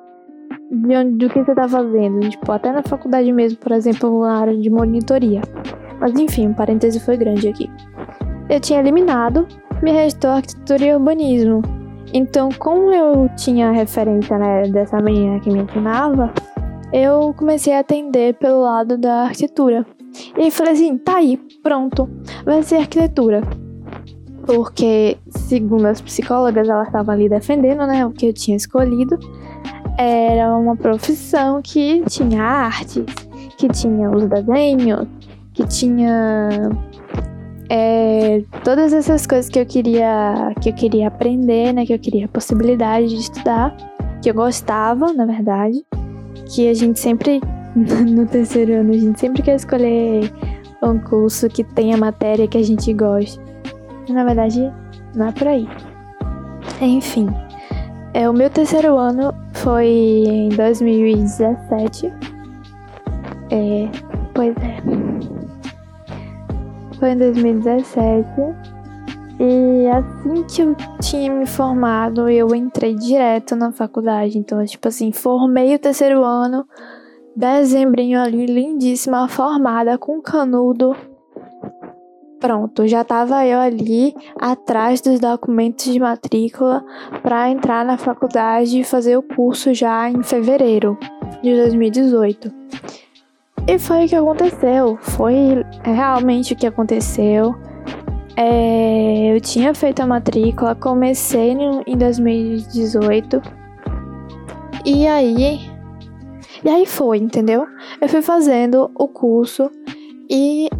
de 0.70 0.96
onde, 0.96 1.16
do 1.16 1.28
que 1.28 1.42
você 1.42 1.54
tá 1.56 1.68
fazendo. 1.68 2.20
Tipo, 2.30 2.52
até 2.52 2.70
na 2.70 2.84
faculdade 2.84 3.32
mesmo, 3.32 3.58
por 3.58 3.72
exemplo, 3.72 4.20
na 4.20 4.38
área 4.38 4.56
de 4.56 4.70
monitoria. 4.70 5.40
Mas 5.98 6.16
enfim, 6.16 6.46
um 6.46 6.54
parêntese 6.54 7.00
foi 7.00 7.16
grande 7.16 7.48
aqui. 7.48 7.68
Eu 8.48 8.60
tinha 8.60 8.80
eliminado, 8.80 9.46
me 9.82 9.92
restou 9.92 10.30
arquitetura 10.30 10.84
e 10.84 10.94
urbanismo. 10.94 11.62
Então, 12.14 12.48
como 12.58 12.90
eu 12.92 13.28
tinha 13.36 13.70
referência 13.70 14.38
né, 14.38 14.62
dessa 14.62 15.00
menina 15.00 15.38
que 15.40 15.50
me 15.50 15.60
ensinava, 15.60 16.32
eu 16.92 17.34
comecei 17.34 17.74
a 17.74 17.80
atender 17.80 18.34
pelo 18.34 18.62
lado 18.62 18.96
da 18.96 19.24
arquitetura. 19.24 19.86
E 20.36 20.50
falei 20.50 20.72
assim, 20.72 20.96
tá 20.96 21.16
aí, 21.16 21.38
pronto, 21.62 22.08
vai 22.44 22.62
ser 22.62 22.76
arquitetura. 22.76 23.42
Porque, 24.46 25.18
segundo 25.28 25.84
as 25.84 26.00
psicólogas, 26.00 26.66
elas 26.66 26.86
estavam 26.86 27.14
ali 27.14 27.28
defendendo, 27.28 27.86
né, 27.86 28.06
o 28.06 28.10
que 28.10 28.26
eu 28.26 28.32
tinha 28.32 28.56
escolhido. 28.56 29.18
Era 29.98 30.56
uma 30.56 30.74
profissão 30.74 31.60
que 31.60 32.02
tinha 32.08 32.42
arte, 32.42 33.04
que 33.58 33.68
tinha 33.68 34.10
os 34.10 34.24
desenhos, 34.24 35.06
que 35.52 35.66
tinha 35.66 36.70
é, 37.70 38.42
todas 38.64 38.92
essas 38.92 39.26
coisas 39.26 39.50
que 39.50 39.58
eu 39.58 39.66
queria 39.66 40.54
que 40.60 40.70
eu 40.70 40.74
queria 40.74 41.08
aprender, 41.08 41.72
né, 41.72 41.84
que 41.84 41.92
eu 41.92 41.98
queria 41.98 42.24
a 42.24 42.28
possibilidade 42.28 43.08
de 43.08 43.20
estudar, 43.20 43.76
que 44.22 44.30
eu 44.30 44.34
gostava, 44.34 45.12
na 45.12 45.26
verdade, 45.26 45.84
que 46.54 46.68
a 46.68 46.74
gente 46.74 46.98
sempre 46.98 47.40
no 47.76 48.26
terceiro 48.26 48.74
ano 48.74 48.90
a 48.90 48.98
gente 48.98 49.20
sempre 49.20 49.42
quer 49.42 49.56
escolher 49.56 50.32
um 50.82 50.98
curso 50.98 51.48
que 51.48 51.64
tenha 51.64 51.96
matéria 51.96 52.46
que 52.46 52.56
a 52.56 52.62
gente 52.62 52.92
goste. 52.92 53.38
Na 54.08 54.24
verdade, 54.24 54.72
não 55.14 55.26
é 55.26 55.32
por 55.32 55.48
aí. 55.48 55.68
Enfim, 56.80 57.28
é, 58.14 58.28
o 58.28 58.32
meu 58.32 58.48
terceiro 58.48 58.96
ano 58.96 59.34
foi 59.52 59.86
em 59.86 60.48
2017. 60.50 62.12
É, 63.50 63.88
pois 64.34 64.54
é. 64.56 65.17
Foi 66.98 67.10
em 67.10 67.16
2017. 67.16 68.28
E 69.40 69.86
assim 69.86 70.42
que 70.44 70.62
eu 70.62 70.74
tinha 71.00 71.32
me 71.32 71.46
formado, 71.46 72.28
eu 72.28 72.52
entrei 72.54 72.94
direto 72.94 73.54
na 73.54 73.70
faculdade. 73.70 74.36
Então, 74.36 74.64
tipo 74.64 74.88
assim, 74.88 75.12
formei 75.12 75.74
o 75.76 75.78
terceiro 75.78 76.24
ano, 76.24 76.66
dezembrinho 77.36 78.20
ali, 78.20 78.46
lindíssima, 78.46 79.28
formada, 79.28 79.96
com 79.96 80.20
canudo. 80.20 80.96
Pronto, 82.40 82.86
já 82.86 83.04
tava 83.04 83.44
eu 83.46 83.58
ali 83.58 84.14
atrás 84.40 85.00
dos 85.00 85.20
documentos 85.20 85.84
de 85.84 85.98
matrícula 85.98 86.84
para 87.22 87.50
entrar 87.50 87.84
na 87.84 87.96
faculdade 87.96 88.80
e 88.80 88.84
fazer 88.84 89.16
o 89.16 89.22
curso 89.22 89.72
já 89.72 90.08
em 90.10 90.22
fevereiro 90.22 90.96
de 91.42 91.54
2018. 91.54 92.52
E 93.68 93.78
foi 93.78 94.06
o 94.06 94.08
que 94.08 94.16
aconteceu. 94.16 94.98
Foi 95.02 95.62
realmente 95.84 96.54
o 96.54 96.56
que 96.56 96.66
aconteceu. 96.66 97.54
É, 98.34 99.34
eu 99.34 99.38
tinha 99.42 99.74
feito 99.74 100.00
a 100.00 100.06
matrícula, 100.06 100.74
comecei 100.74 101.54
em 101.86 101.98
2018. 101.98 103.42
E 104.86 105.06
aí. 105.06 105.70
E 106.64 106.68
aí 106.68 106.86
foi, 106.86 107.18
entendeu? 107.18 107.66
Eu 108.00 108.08
fui 108.08 108.22
fazendo 108.22 108.90
o 108.98 109.06
curso 109.06 109.70
e. 110.30 110.70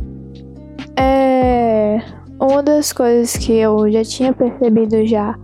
É. 0.98 1.98
Uma 2.40 2.62
das 2.62 2.90
coisas 2.90 3.36
que 3.36 3.52
eu 3.52 3.90
já 3.92 4.02
tinha 4.02 4.32
percebido 4.32 5.04
já 5.04 5.34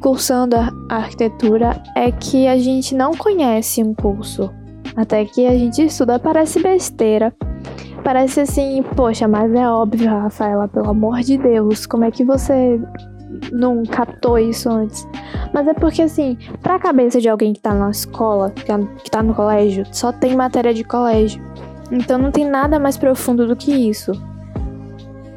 cursando 0.00 0.56
a 0.56 0.70
arquitetura 0.90 1.80
é 1.94 2.10
que 2.10 2.48
a 2.48 2.58
gente 2.58 2.92
não 2.92 3.12
conhece 3.12 3.84
um 3.84 3.94
curso. 3.94 4.50
Até 4.96 5.24
que 5.24 5.46
a 5.46 5.56
gente 5.56 5.84
estuda, 5.84 6.18
parece 6.18 6.60
besteira. 6.60 7.32
Parece 8.02 8.40
assim, 8.40 8.82
poxa, 8.94 9.26
mas 9.26 9.52
é 9.52 9.68
óbvio, 9.68 10.08
Rafaela, 10.08 10.68
pelo 10.68 10.90
amor 10.90 11.20
de 11.20 11.36
Deus, 11.36 11.86
como 11.86 12.04
é 12.04 12.10
que 12.10 12.24
você 12.24 12.80
não 13.52 13.82
captou 13.84 14.38
isso 14.38 14.70
antes? 14.70 15.06
Mas 15.52 15.66
é 15.66 15.74
porque, 15.74 16.02
assim, 16.02 16.38
pra 16.62 16.78
cabeça 16.78 17.20
de 17.20 17.28
alguém 17.28 17.52
que 17.52 17.60
tá 17.60 17.74
na 17.74 17.90
escola, 17.90 18.50
que 18.50 19.10
tá 19.10 19.22
no 19.22 19.34
colégio, 19.34 19.84
só 19.92 20.12
tem 20.12 20.36
matéria 20.36 20.72
de 20.72 20.84
colégio. 20.84 21.44
Então 21.90 22.18
não 22.18 22.30
tem 22.30 22.48
nada 22.48 22.78
mais 22.78 22.96
profundo 22.96 23.46
do 23.46 23.56
que 23.56 23.72
isso. 23.72 24.12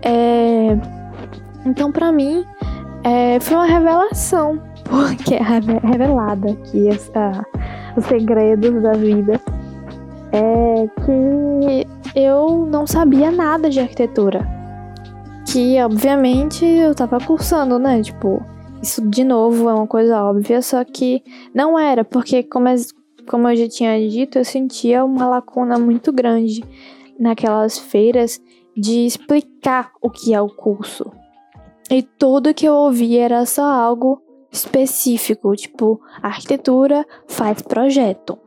É... 0.02 0.78
Então, 1.66 1.92
pra 1.92 2.12
mim, 2.12 2.46
é... 3.04 3.40
foi 3.40 3.56
uma 3.56 3.66
revelação. 3.66 4.62
Porque 4.86 5.36
é 5.36 5.44
revelada 5.84 6.52
aqui 6.52 6.88
essa... 6.88 7.46
os 8.00 8.06
segredos 8.06 8.82
da 8.82 8.94
vida. 8.94 9.40
É 10.32 10.88
que 11.06 11.88
eu 12.20 12.66
não 12.66 12.86
sabia 12.88 13.32
nada 13.32 13.70
de 13.70 13.80
arquitetura. 13.80 14.48
Que, 15.52 15.82
obviamente, 15.82 16.66
eu 16.66 16.94
tava 16.94 17.20
cursando, 17.20 17.80
né? 17.80 18.02
Tipo, 18.02 18.44
isso 18.82 19.02
de 19.08 19.24
novo 19.24 19.70
é 19.70 19.74
uma 19.74 19.88
coisa 19.88 20.24
óbvia, 20.24 20.62
só 20.62 20.84
que 20.84 21.24
não 21.54 21.78
era, 21.78 22.04
porque, 22.04 22.44
como, 22.44 22.68
como 23.28 23.50
eu 23.50 23.56
já 23.56 23.68
tinha 23.68 24.10
dito, 24.10 24.38
eu 24.38 24.46
sentia 24.46 25.04
uma 25.04 25.28
lacuna 25.28 25.78
muito 25.80 26.12
grande 26.14 26.64
naquelas 27.20 27.78
feiras 27.78 28.40
de 28.78 29.06
explicar 29.06 29.92
o 30.02 30.10
que 30.10 30.34
é 30.34 30.40
o 30.40 30.48
curso. 30.48 31.12
E 31.90 32.04
tudo 32.04 32.54
que 32.54 32.68
eu 32.68 32.74
ouvia 32.76 33.26
era 33.26 33.46
só 33.46 33.64
algo 33.64 34.22
específico, 34.52 35.56
tipo, 35.56 36.02
arquitetura 36.22 37.06
faz 37.28 37.62
projeto. 37.62 38.38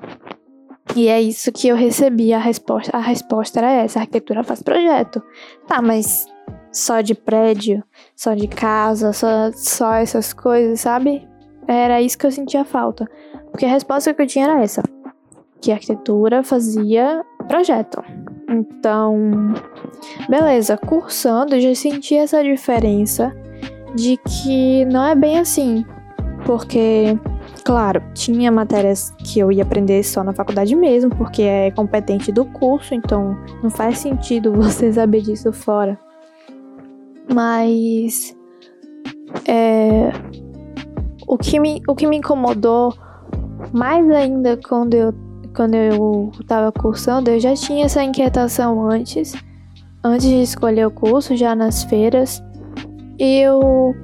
E 0.97 1.09
é 1.09 1.21
isso 1.21 1.53
que 1.53 1.69
eu 1.69 1.77
recebi. 1.77 2.33
A 2.33 2.39
resposta, 2.39 2.97
a 2.97 3.01
resposta 3.01 3.61
era 3.61 3.71
essa: 3.71 4.01
arquitetura 4.01 4.43
faz 4.43 4.63
projeto. 4.63 5.23
Tá, 5.67 5.81
mas 5.81 6.27
só 6.73 7.01
de 7.01 7.15
prédio, 7.15 7.83
só 8.17 8.35
de 8.35 8.49
casa, 8.49 9.13
só, 9.13 9.51
só 9.53 9.95
essas 9.95 10.33
coisas, 10.33 10.81
sabe? 10.81 11.27
Era 11.67 12.03
isso 12.03 12.19
que 12.19 12.27
eu 12.27 12.33
sentia 12.33 12.65
falta. 12.65 13.09
Porque 13.51 13.65
a 13.65 13.71
resposta 13.71 14.13
que 14.13 14.23
eu 14.23 14.27
tinha 14.27 14.47
era 14.47 14.63
essa: 14.63 14.83
que 15.61 15.73
arquitetura 15.73 16.43
fazia 16.43 17.25
projeto. 17.49 18.03
Então, 18.49 19.55
beleza, 20.29 20.77
cursando, 20.77 21.55
eu 21.55 21.61
já 21.61 21.75
senti 21.75 22.17
essa 22.17 22.43
diferença 22.43 23.35
de 23.95 24.17
que 24.17 24.85
não 24.87 25.05
é 25.05 25.15
bem 25.15 25.39
assim. 25.39 25.85
Porque 26.45 27.17
Claro, 27.65 28.03
tinha 28.13 28.51
matérias 28.51 29.15
que 29.19 29.39
eu 29.39 29.53
ia 29.53 29.63
aprender 29.63 30.03
só 30.03 30.25
na 30.25 30.33
faculdade 30.33 30.75
mesmo, 30.75 31.11
porque 31.11 31.43
é 31.43 31.71
competente 31.71 32.33
do 32.33 32.45
curso, 32.45 32.93
então 32.93 33.37
não 33.63 33.71
faz 33.71 33.99
sentido 33.99 34.53
você 34.55 34.93
saber 34.93 35.23
disso 35.23 35.53
fora. 35.53 35.99
Mas 37.33 38.37
é, 39.47 40.11
o, 41.27 41.39
que 41.39 41.61
me, 41.61 41.81
o 41.87 41.95
que 41.95 42.07
me 42.07 42.17
incomodou 42.17 42.93
mais 43.73 44.11
ainda 44.11 44.59
quando 44.69 44.95
eu, 44.95 45.15
quando 45.55 45.75
eu 45.75 46.33
tava 46.49 46.73
cursando, 46.73 47.31
eu 47.31 47.39
já 47.39 47.55
tinha 47.55 47.85
essa 47.85 48.03
inquietação 48.03 48.91
antes, 48.91 49.35
antes 50.03 50.27
de 50.27 50.43
escolher 50.43 50.87
o 50.87 50.91
curso, 50.91 51.37
já 51.37 51.55
nas 51.55 51.85
feiras. 51.85 52.43
Eu 53.19 53.95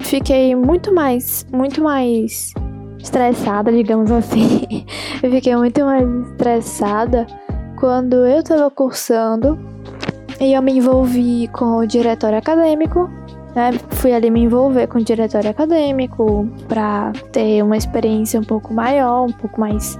fiquei 0.00 0.54
muito 0.54 0.94
mais, 0.94 1.46
muito 1.52 1.82
mais 1.82 2.52
estressada, 2.98 3.70
digamos 3.72 4.10
assim. 4.10 4.86
eu 5.22 5.30
fiquei 5.30 5.54
muito 5.56 5.84
mais 5.84 6.08
estressada 6.28 7.26
quando 7.78 8.14
eu 8.26 8.40
estava 8.40 8.70
cursando 8.70 9.58
e 10.40 10.52
eu 10.52 10.62
me 10.62 10.72
envolvi 10.72 11.48
com 11.48 11.78
o 11.78 11.86
diretório 11.86 12.38
acadêmico. 12.38 13.08
Né? 13.54 13.72
Fui 13.90 14.12
ali 14.12 14.30
me 14.30 14.40
envolver 14.40 14.86
com 14.88 14.98
o 14.98 15.04
diretório 15.04 15.50
acadêmico 15.50 16.48
para 16.66 17.12
ter 17.30 17.62
uma 17.62 17.76
experiência 17.76 18.40
um 18.40 18.44
pouco 18.44 18.74
maior, 18.74 19.26
um 19.26 19.32
pouco 19.32 19.60
mais 19.60 19.98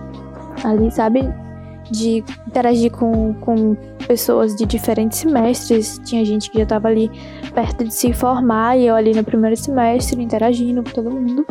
ali, 0.64 0.90
sabe? 0.90 1.43
De 1.90 2.24
interagir 2.46 2.90
com, 2.90 3.34
com 3.34 3.76
pessoas 4.06 4.54
de 4.56 4.64
diferentes 4.64 5.18
semestres. 5.18 6.00
Tinha 6.04 6.24
gente 6.24 6.50
que 6.50 6.58
já 6.58 6.64
estava 6.64 6.88
ali 6.88 7.10
perto 7.54 7.84
de 7.84 7.94
se 7.94 8.12
formar 8.12 8.78
e 8.78 8.86
eu 8.86 8.94
ali 8.94 9.12
no 9.12 9.24
primeiro 9.24 9.56
semestre 9.56 10.22
interagindo 10.22 10.82
com 10.82 10.90
todo 10.90 11.10
mundo 11.10 11.46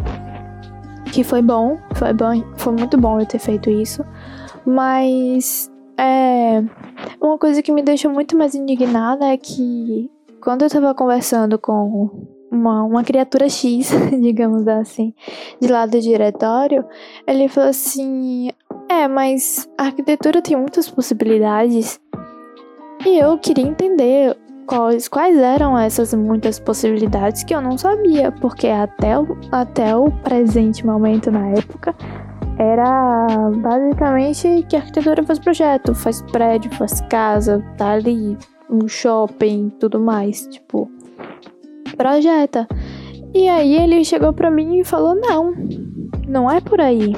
que 1.13 1.23
foi 1.23 1.43
bom, 1.43 1.77
foi 1.93 2.11
bom, 2.11 2.43
foi 2.55 2.73
muito 2.73 2.97
bom 2.97 3.19
eu 3.19 3.25
ter 3.27 3.37
feito 3.37 3.69
isso, 3.69 4.03
mas 4.65 5.71
é 5.95 6.63
uma 7.21 7.37
coisa 7.37 7.61
que 7.61 7.71
me 7.71 7.83
deixou 7.83 8.11
muito 8.11 8.35
mais 8.35 8.55
indignada 8.55 9.25
é 9.27 9.37
que 9.37 10.09
quando 10.41 10.63
eu 10.63 10.69
tava 10.69 10.93
conversando 10.95 11.59
com 11.59 12.27
uma, 12.53 12.83
uma 12.83 13.03
criatura 13.03 13.49
X, 13.49 13.91
digamos 14.21 14.67
assim, 14.67 15.13
de 15.59 15.67
lá 15.67 15.85
do 15.85 15.99
diretório, 15.99 16.85
ele 17.27 17.47
falou 17.47 17.69
assim: 17.69 18.49
É, 18.89 19.07
mas 19.07 19.67
a 19.77 19.85
arquitetura 19.85 20.41
tem 20.41 20.55
muitas 20.55 20.89
possibilidades. 20.89 21.99
E 23.05 23.17
eu 23.17 23.37
queria 23.37 23.67
entender 23.67 24.37
quais, 24.65 25.07
quais 25.09 25.37
eram 25.37 25.77
essas 25.77 26.13
muitas 26.13 26.59
possibilidades 26.59 27.43
que 27.43 27.53
eu 27.53 27.61
não 27.61 27.77
sabia, 27.77 28.31
porque 28.31 28.67
até 28.67 29.17
o, 29.17 29.37
até 29.51 29.95
o 29.95 30.09
presente 30.09 30.85
momento 30.85 31.29
na 31.29 31.49
época 31.49 31.93
era 32.57 33.27
basicamente 33.57 34.65
que 34.69 34.75
a 34.75 34.79
arquitetura 34.79 35.23
faz 35.23 35.39
projeto, 35.39 35.93
faz 35.95 36.21
prédio, 36.21 36.71
faz 36.71 37.01
casa, 37.01 37.63
tá 37.77 37.91
ali, 37.91 38.37
um 38.69 38.87
shopping, 38.87 39.69
tudo 39.79 39.99
mais, 39.99 40.47
tipo, 40.47 40.89
projeta. 41.95 42.67
E 43.33 43.49
aí 43.49 43.75
ele 43.75 44.03
chegou 44.05 44.33
para 44.33 44.51
mim 44.51 44.79
e 44.79 44.83
falou: 44.83 45.15
"Não, 45.15 45.53
não 46.27 46.49
é 46.49 46.61
por 46.61 46.79
aí. 46.79 47.15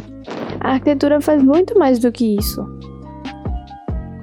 A 0.60 0.74
arquitetura 0.74 1.20
faz 1.22 1.44
muito 1.44 1.78
mais 1.78 2.00
do 2.00 2.12
que 2.12 2.38
isso." 2.38 2.66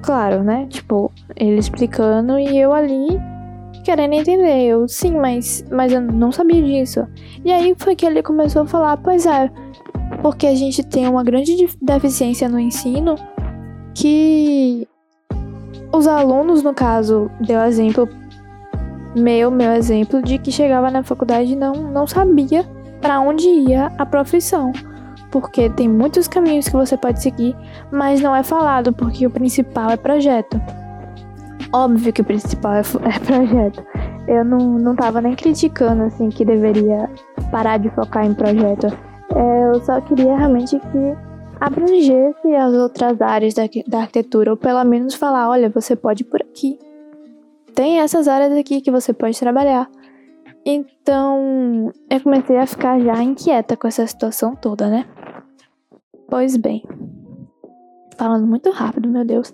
Claro, 0.01 0.43
né? 0.43 0.67
Tipo, 0.69 1.11
ele 1.35 1.57
explicando 1.57 2.37
e 2.37 2.57
eu 2.57 2.73
ali 2.73 3.19
querendo 3.83 4.13
entender. 4.13 4.65
Eu, 4.65 4.87
sim, 4.87 5.15
mas, 5.17 5.63
mas 5.71 5.91
eu 5.91 6.01
não 6.01 6.31
sabia 6.31 6.61
disso. 6.61 7.05
E 7.43 7.51
aí 7.51 7.75
foi 7.77 7.95
que 7.95 8.05
ele 8.05 8.23
começou 8.23 8.63
a 8.63 8.67
falar: 8.67 8.97
pois 8.97 9.25
é, 9.25 9.51
porque 10.21 10.47
a 10.47 10.55
gente 10.55 10.83
tem 10.83 11.07
uma 11.07 11.23
grande 11.23 11.67
deficiência 11.81 12.49
no 12.49 12.59
ensino 12.59 13.15
que 13.93 14.87
os 15.93 16.07
alunos, 16.07 16.63
no 16.63 16.73
caso, 16.73 17.29
deu 17.39 17.61
exemplo, 17.61 18.09
meu, 19.15 19.51
meu 19.51 19.71
exemplo, 19.73 20.21
de 20.21 20.37
que 20.37 20.51
chegava 20.51 20.89
na 20.89 21.03
faculdade 21.03 21.53
e 21.53 21.55
não, 21.55 21.73
não 21.73 22.07
sabia 22.07 22.65
para 23.01 23.19
onde 23.19 23.47
ia 23.47 23.91
a 23.97 24.05
profissão 24.05 24.71
porque 25.33 25.67
tem 25.67 25.89
muitos 25.89 26.27
caminhos 26.27 26.67
que 26.67 26.75
você 26.75 26.95
pode 26.95 27.19
seguir, 27.19 27.55
mas 27.91 28.21
não 28.21 28.35
é 28.35 28.43
falado 28.43 28.93
porque 28.93 29.25
o 29.25 29.31
principal 29.31 29.89
é 29.89 29.97
projeto. 29.97 30.61
Óbvio 31.73 32.13
que 32.13 32.21
o 32.21 32.23
principal 32.23 32.75
é, 32.75 32.81
é 33.15 33.19
projeto. 33.19 33.83
Eu 34.27 34.45
não, 34.45 34.59
não 34.59 34.95
tava 34.95 35.19
nem 35.21 35.33
criticando 35.33 36.03
assim 36.03 36.29
que 36.29 36.45
deveria 36.45 37.09
parar 37.51 37.77
de 37.77 37.89
focar 37.89 38.23
em 38.27 38.35
projeto. 38.35 38.85
É, 39.35 39.69
eu 39.69 39.83
só 39.83 39.99
queria 40.01 40.37
realmente 40.37 40.79
que 40.79 41.17
abrangesse 41.59 42.55
as 42.55 42.73
outras 42.75 43.19
áreas 43.19 43.55
da, 43.55 43.63
da 43.87 44.01
arquitetura, 44.01 44.51
ou 44.51 44.57
pelo 44.57 44.83
menos 44.83 45.15
falar, 45.15 45.49
olha, 45.49 45.67
você 45.67 45.95
pode 45.95 46.21
ir 46.21 46.25
por 46.25 46.41
aqui. 46.43 46.77
Tem 47.75 47.99
essas 47.99 48.27
áreas 48.27 48.51
aqui 48.53 48.81
que 48.81 48.91
você 48.91 49.13
pode 49.13 49.39
trabalhar. 49.39 49.89
Então, 50.65 51.91
eu 52.09 52.21
comecei 52.21 52.57
a 52.57 52.65
ficar 52.65 52.99
já 52.99 53.21
inquieta 53.21 53.75
com 53.75 53.87
essa 53.87 54.05
situação 54.07 54.55
toda, 54.55 54.89
né? 54.89 55.05
Pois 56.29 56.55
bem. 56.55 56.83
Falando 58.17 58.47
muito 58.47 58.69
rápido, 58.71 59.09
meu 59.09 59.25
Deus. 59.25 59.53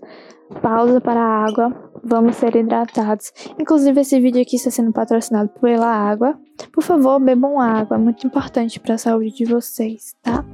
Pausa 0.61 1.01
para 1.01 1.19
a 1.19 1.45
água. 1.45 1.91
Vamos 2.03 2.35
ser 2.35 2.55
hidratados. 2.55 3.31
Inclusive, 3.59 4.01
esse 4.01 4.19
vídeo 4.19 4.41
aqui 4.41 4.55
está 4.55 4.69
sendo 4.69 4.91
patrocinado 4.91 5.49
pela 5.61 5.87
água. 5.87 6.39
Por 6.71 6.83
favor, 6.83 7.19
bebam 7.19 7.59
água. 7.59 7.97
É 7.97 7.99
muito 7.99 8.25
importante 8.25 8.79
para 8.79 8.95
a 8.95 8.97
saúde 8.97 9.31
de 9.31 9.45
vocês, 9.45 10.15
tá? 10.21 10.45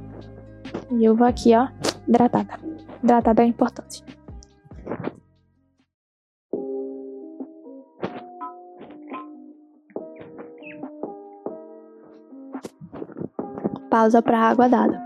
E 0.90 1.04
eu 1.04 1.14
vou 1.14 1.26
aqui, 1.26 1.54
ó, 1.54 1.68
hidratada. 2.08 2.58
Hidratada 3.02 3.42
é 3.42 3.46
importante. 3.46 4.04
Pausa 13.96 14.20
para 14.20 14.38
água 14.38 14.68
dada. 14.68 15.00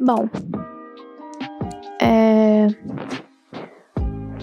Bom, 0.00 0.26
é. 2.00 2.66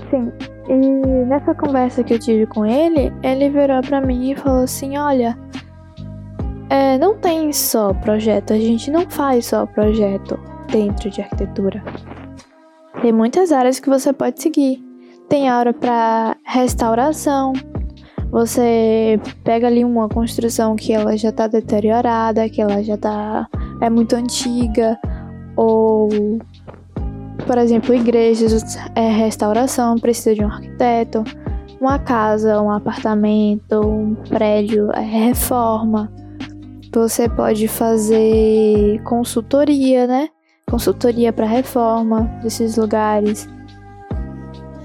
Sim, 0.09 0.31
e 0.69 1.25
nessa 1.25 1.55
conversa 1.55 2.03
que 2.03 2.13
eu 2.13 2.19
tive 2.19 2.45
com 2.45 2.65
ele, 2.65 3.11
ele 3.23 3.49
virou 3.49 3.81
pra 3.81 3.99
mim 3.99 4.31
e 4.31 4.35
falou 4.35 4.63
assim: 4.63 4.95
Olha, 4.95 5.35
é, 6.69 6.99
não 6.99 7.17
tem 7.17 7.51
só 7.51 7.93
projeto, 7.95 8.53
a 8.53 8.59
gente 8.59 8.91
não 8.91 9.09
faz 9.09 9.47
só 9.47 9.65
projeto 9.65 10.39
dentro 10.71 11.09
de 11.09 11.21
arquitetura. 11.21 11.83
Tem 13.01 13.11
muitas 13.11 13.51
áreas 13.51 13.79
que 13.79 13.89
você 13.89 14.13
pode 14.13 14.41
seguir. 14.41 14.83
Tem 15.27 15.49
área 15.49 15.73
para 15.73 16.37
restauração. 16.43 17.53
Você 18.31 19.19
pega 19.43 19.67
ali 19.67 19.85
uma 19.85 20.09
construção 20.09 20.75
que 20.75 20.91
ela 20.93 21.15
já 21.17 21.29
está 21.29 21.47
deteriorada, 21.47 22.49
que 22.49 22.61
ela 22.61 22.83
já 22.83 22.97
tá 22.97 23.47
é 23.81 23.89
muito 23.89 24.15
antiga, 24.15 24.99
ou 25.55 26.09
por 27.45 27.57
exemplo, 27.57 27.93
igrejas, 27.93 28.77
é 28.95 29.09
restauração, 29.09 29.97
precisa 29.97 30.33
de 30.33 30.43
um 30.43 30.47
arquiteto, 30.47 31.23
uma 31.79 31.99
casa, 31.99 32.61
um 32.61 32.71
apartamento, 32.71 33.81
um 33.81 34.15
prédio, 34.15 34.91
é 34.93 35.01
reforma. 35.01 36.11
Você 36.93 37.29
pode 37.29 37.67
fazer 37.67 39.01
consultoria, 39.03 40.07
né? 40.07 40.29
Consultoria 40.69 41.31
para 41.31 41.45
reforma 41.45 42.21
desses 42.41 42.77
lugares. 42.77 43.47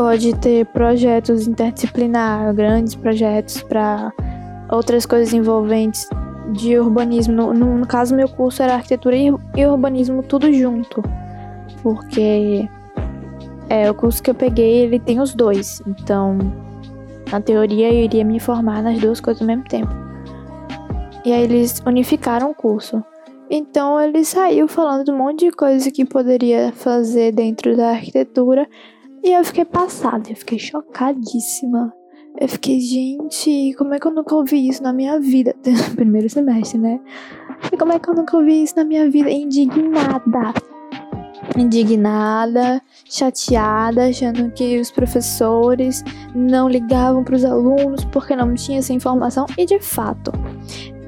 Pode 0.01 0.35
ter 0.37 0.65
projetos 0.65 1.47
interdisciplinar, 1.47 2.55
grandes 2.55 2.95
projetos 2.95 3.63
para 3.63 4.11
outras 4.73 5.05
coisas 5.05 5.35
envolventes 5.35 6.09
de 6.55 6.79
urbanismo. 6.79 7.35
No, 7.35 7.53
no, 7.53 7.87
caso, 7.87 8.17
meu 8.17 8.27
curso 8.27 8.63
era 8.63 8.77
arquitetura 8.77 9.15
e 9.15 9.67
urbanismo 9.67 10.23
tudo 10.23 10.51
junto. 10.55 11.03
Porque 11.83 12.67
é, 13.69 13.91
o 13.91 13.95
curso 13.95 14.23
que 14.23 14.31
eu 14.31 14.35
peguei, 14.35 14.85
ele 14.85 14.99
tem 14.99 15.21
os 15.21 15.35
dois. 15.35 15.83
Então, 15.87 16.39
na 17.31 17.39
teoria, 17.39 17.93
eu 17.93 18.05
iria 18.05 18.25
me 18.25 18.41
formar 18.41 18.83
nas 18.83 18.99
duas 18.99 19.21
coisas 19.21 19.43
ao 19.43 19.47
mesmo 19.47 19.65
tempo. 19.65 19.93
E 21.27 21.31
aí 21.31 21.43
eles 21.43 21.83
unificaram 21.87 22.53
o 22.53 22.55
curso. 22.55 23.05
Então 23.51 24.01
ele 24.01 24.25
saiu 24.25 24.67
falando 24.67 25.05
de 25.05 25.11
um 25.11 25.19
monte 25.19 25.45
de 25.45 25.53
coisa 25.53 25.91
que 25.91 26.07
poderia 26.07 26.73
fazer 26.73 27.33
dentro 27.33 27.77
da 27.77 27.91
arquitetura. 27.91 28.67
E 29.23 29.33
eu 29.33 29.45
fiquei 29.45 29.65
passada, 29.65 30.31
eu 30.31 30.37
fiquei 30.37 30.59
chocadíssima. 30.59 31.93
Eu 32.41 32.49
fiquei, 32.49 32.81
gente, 32.81 33.75
como 33.77 33.93
é 33.93 33.99
que 33.99 34.07
eu 34.07 34.15
nunca 34.15 34.35
ouvi 34.35 34.69
isso 34.69 34.83
na 34.83 34.93
minha 34.93 35.19
vida? 35.21 35.55
Primeiro 35.95 36.29
semestre, 36.29 36.79
né? 36.79 37.01
E 37.73 37.77
como 37.77 37.93
é 37.93 37.99
que 37.99 38.09
eu 38.09 38.15
nunca 38.15 38.37
ouvi 38.37 38.63
isso 38.63 38.77
na 38.77 38.85
minha 38.85 39.11
vida? 39.11 39.31
Indignada 39.31 40.55
indignada, 41.57 42.81
chateada, 43.05 44.07
achando 44.09 44.51
que 44.53 44.79
os 44.79 44.91
professores 44.91 46.03
não 46.35 46.69
ligavam 46.69 47.25
para 47.25 47.35
os 47.35 47.45
alunos 47.45 48.05
porque 48.07 48.37
não 48.37 48.55
tinha 48.55 48.79
essa 48.79 48.93
informação. 48.93 49.47
E 49.59 49.67
de 49.67 49.81
fato, 49.81 50.33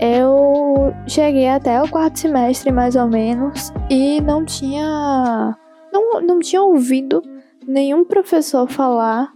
eu 0.01 0.93
cheguei 1.07 1.49
até 1.49 1.81
o 1.83 1.89
quarto 1.89 2.19
semestre 2.19 2.73
mais 2.73 2.97
ou 2.97 3.09
menos 3.09 3.73
e 3.89 4.21
não 4.21 4.45
tinha 4.45 5.57
não, 5.93 6.21
não 6.21 6.39
tinha 6.39 6.63
ouvido 6.63 7.23
nenhum 7.67 8.05
professor 8.05 8.69
falar 8.69 9.33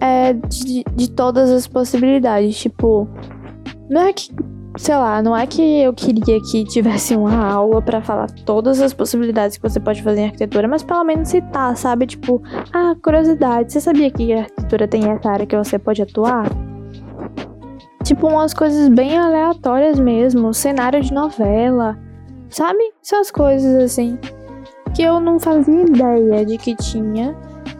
é, 0.00 0.32
de, 0.32 0.84
de 0.94 1.10
todas 1.10 1.50
as 1.50 1.66
possibilidades. 1.66 2.56
Tipo, 2.58 3.08
não 3.88 4.02
é 4.02 4.12
que 4.12 4.30
sei 4.76 4.96
lá, 4.96 5.22
não 5.22 5.36
é 5.36 5.46
que 5.46 5.62
eu 5.82 5.92
queria 5.92 6.40
que 6.40 6.64
tivesse 6.64 7.14
uma 7.14 7.46
aula 7.46 7.80
para 7.80 8.02
falar 8.02 8.28
todas 8.44 8.80
as 8.80 8.92
possibilidades 8.92 9.56
que 9.56 9.62
você 9.62 9.78
pode 9.78 10.02
fazer 10.02 10.22
em 10.22 10.24
arquitetura, 10.24 10.66
mas 10.66 10.82
pelo 10.82 11.04
menos 11.04 11.28
citar, 11.28 11.76
sabe? 11.76 12.06
Tipo, 12.06 12.42
ah, 12.72 12.94
curiosidade, 13.02 13.72
você 13.72 13.80
sabia 13.80 14.10
que 14.10 14.32
a 14.32 14.40
arquitetura 14.40 14.88
tem 14.88 15.08
essa 15.08 15.30
área 15.30 15.46
que 15.46 15.56
você 15.56 15.78
pode 15.78 16.02
atuar? 16.02 16.48
Tipo, 18.02 18.26
umas 18.26 18.52
coisas 18.52 18.88
bem 18.88 19.16
aleatórias 19.16 19.98
mesmo, 19.98 20.52
cenário 20.52 21.00
de 21.00 21.12
novela, 21.12 21.96
sabe? 22.50 22.80
Essas 23.02 23.30
coisas 23.30 23.76
assim 23.76 24.18
que 24.94 25.02
eu 25.02 25.20
não 25.20 25.38
fazia 25.38 25.82
ideia 25.82 26.46
de 26.46 26.56
que 26.56 26.74
tinha 26.76 27.34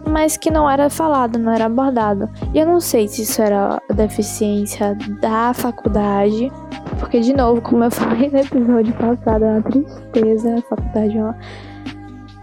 mas 0.08 0.36
que 0.36 0.50
não 0.50 0.68
era 0.68 0.90
falado, 0.90 1.38
não 1.38 1.52
era 1.52 1.66
abordado. 1.66 2.28
E 2.52 2.58
eu 2.58 2.66
não 2.66 2.80
sei 2.80 3.08
se 3.08 3.22
isso 3.22 3.40
era 3.40 3.80
deficiência 3.94 4.96
da 5.20 5.52
faculdade, 5.54 6.52
porque, 6.98 7.20
de 7.20 7.34
novo, 7.34 7.60
como 7.60 7.84
eu 7.84 7.90
falei 7.92 8.30
no 8.30 8.38
episódio 8.38 8.94
passado, 8.94 9.44
é 9.44 9.50
uma 9.50 9.62
tristeza 9.62 10.54
a 10.56 10.62
faculdade. 10.62 11.18
É 11.18 11.22
uma... 11.22 11.36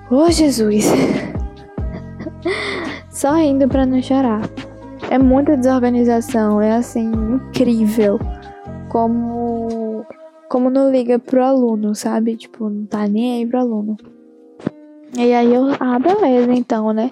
Oh, 0.09 0.29
Jesus! 0.29 0.85
Só 3.09 3.37
indo 3.37 3.67
pra 3.67 3.85
não 3.85 4.01
chorar. 4.01 4.41
É 5.09 5.17
muita 5.17 5.57
desorganização, 5.57 6.61
é 6.61 6.73
assim, 6.73 7.11
incrível. 7.11 8.19
Como. 8.89 10.05
Como 10.49 10.69
não 10.69 10.91
liga 10.91 11.17
pro 11.17 11.43
aluno, 11.43 11.95
sabe? 11.95 12.35
Tipo, 12.35 12.69
não 12.69 12.85
tá 12.85 13.07
nem 13.07 13.37
aí 13.37 13.45
pro 13.45 13.59
aluno. 13.59 13.95
E 15.17 15.33
aí 15.33 15.53
eu. 15.53 15.67
Ah, 15.79 15.99
beleza, 15.99 16.51
então, 16.53 16.93
né? 16.93 17.11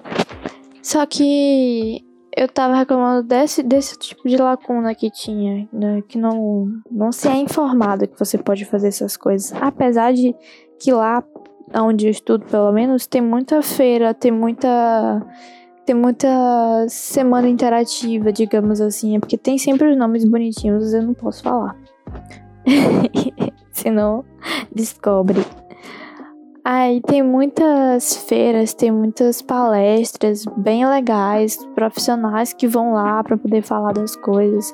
Só 0.82 1.04
que 1.06 2.04
eu 2.36 2.48
tava 2.48 2.74
reclamando 2.74 3.26
desse, 3.26 3.62
desse 3.62 3.98
tipo 3.98 4.28
de 4.28 4.36
lacuna 4.36 4.94
que 4.94 5.10
tinha, 5.10 5.68
né? 5.72 6.02
que 6.08 6.16
não, 6.16 6.68
não 6.90 7.12
se 7.12 7.28
é 7.28 7.36
informado 7.36 8.06
que 8.06 8.18
você 8.18 8.38
pode 8.38 8.64
fazer 8.64 8.88
essas 8.88 9.16
coisas. 9.16 9.52
Apesar 9.60 10.12
de 10.12 10.34
que 10.78 10.92
lá 10.92 11.22
onde 11.74 12.06
eu 12.06 12.10
estudo, 12.10 12.44
pelo 12.46 12.72
menos, 12.72 13.06
tem 13.06 13.20
muita 13.20 13.62
feira, 13.62 14.14
tem 14.14 14.32
muita. 14.32 15.26
Tem 15.86 15.94
muita 15.94 16.86
semana 16.88 17.48
interativa, 17.48 18.32
digamos 18.32 18.80
assim. 18.80 19.16
É 19.16 19.18
porque 19.18 19.36
tem 19.36 19.58
sempre 19.58 19.90
os 19.90 19.96
nomes 19.96 20.24
bonitinhos, 20.24 20.94
eu 20.94 21.02
não 21.02 21.14
posso 21.14 21.42
falar. 21.42 21.76
Senão 23.72 24.24
descobre. 24.72 25.44
Aí 26.62 27.00
tem 27.00 27.22
muitas 27.22 28.16
feiras, 28.28 28.74
tem 28.74 28.90
muitas 28.90 29.40
palestras 29.40 30.44
bem 30.58 30.86
legais, 30.86 31.56
profissionais 31.74 32.52
que 32.52 32.68
vão 32.68 32.92
lá 32.92 33.24
para 33.24 33.36
poder 33.36 33.62
falar 33.62 33.92
das 33.92 34.14
coisas. 34.14 34.70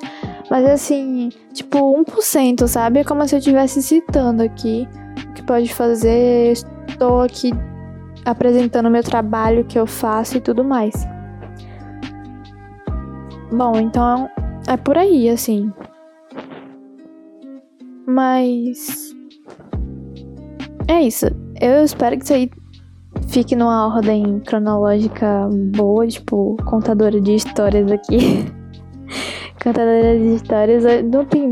Mas 0.50 0.64
assim, 0.66 1.30
tipo 1.52 1.78
1%, 1.78 2.66
sabe? 2.66 3.00
É 3.00 3.04
como 3.04 3.26
se 3.26 3.36
eu 3.36 3.38
estivesse 3.38 3.80
citando 3.82 4.42
aqui 4.42 4.88
o 5.28 5.32
que 5.34 5.42
pode 5.44 5.72
fazer. 5.72 6.52
Estou 6.88 7.20
aqui 7.20 7.52
apresentando 8.24 8.86
o 8.86 8.90
meu 8.90 9.04
trabalho 9.04 9.64
que 9.64 9.78
eu 9.78 9.86
faço 9.86 10.38
e 10.38 10.40
tudo 10.40 10.64
mais. 10.64 11.06
Bom, 13.52 13.76
então 13.76 14.28
é 14.66 14.76
por 14.76 14.98
aí, 14.98 15.28
assim. 15.28 15.72
Mas. 18.04 19.14
É 20.88 21.02
isso 21.02 21.45
eu 21.60 21.84
espero 21.84 22.16
que 22.16 22.24
isso 22.24 22.34
aí 22.34 22.50
fique 23.28 23.56
numa 23.56 23.94
ordem 23.94 24.40
cronológica 24.40 25.48
boa, 25.74 26.06
tipo, 26.06 26.56
contadora 26.64 27.20
de 27.20 27.34
histórias 27.34 27.90
aqui. 27.90 28.44
contadora 29.62 30.18
de 30.18 30.34
histórias. 30.34 30.84
Não 31.04 31.24
tem 31.24 31.50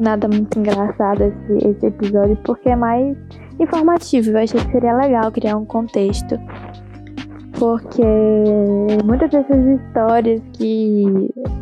nada 0.00 0.28
muito 0.28 0.58
engraçado 0.58 1.22
esse, 1.22 1.68
esse 1.68 1.86
episódio, 1.86 2.36
porque 2.44 2.68
é 2.68 2.76
mais 2.76 3.16
informativo. 3.58 4.30
Eu 4.30 4.38
achei 4.38 4.60
que 4.60 4.72
seria 4.72 4.96
legal 4.96 5.30
criar 5.30 5.56
um 5.56 5.64
contexto. 5.64 6.38
Porque 7.58 8.04
muitas 9.04 9.30
dessas 9.30 9.66
histórias 9.66 10.40
que 10.52 11.04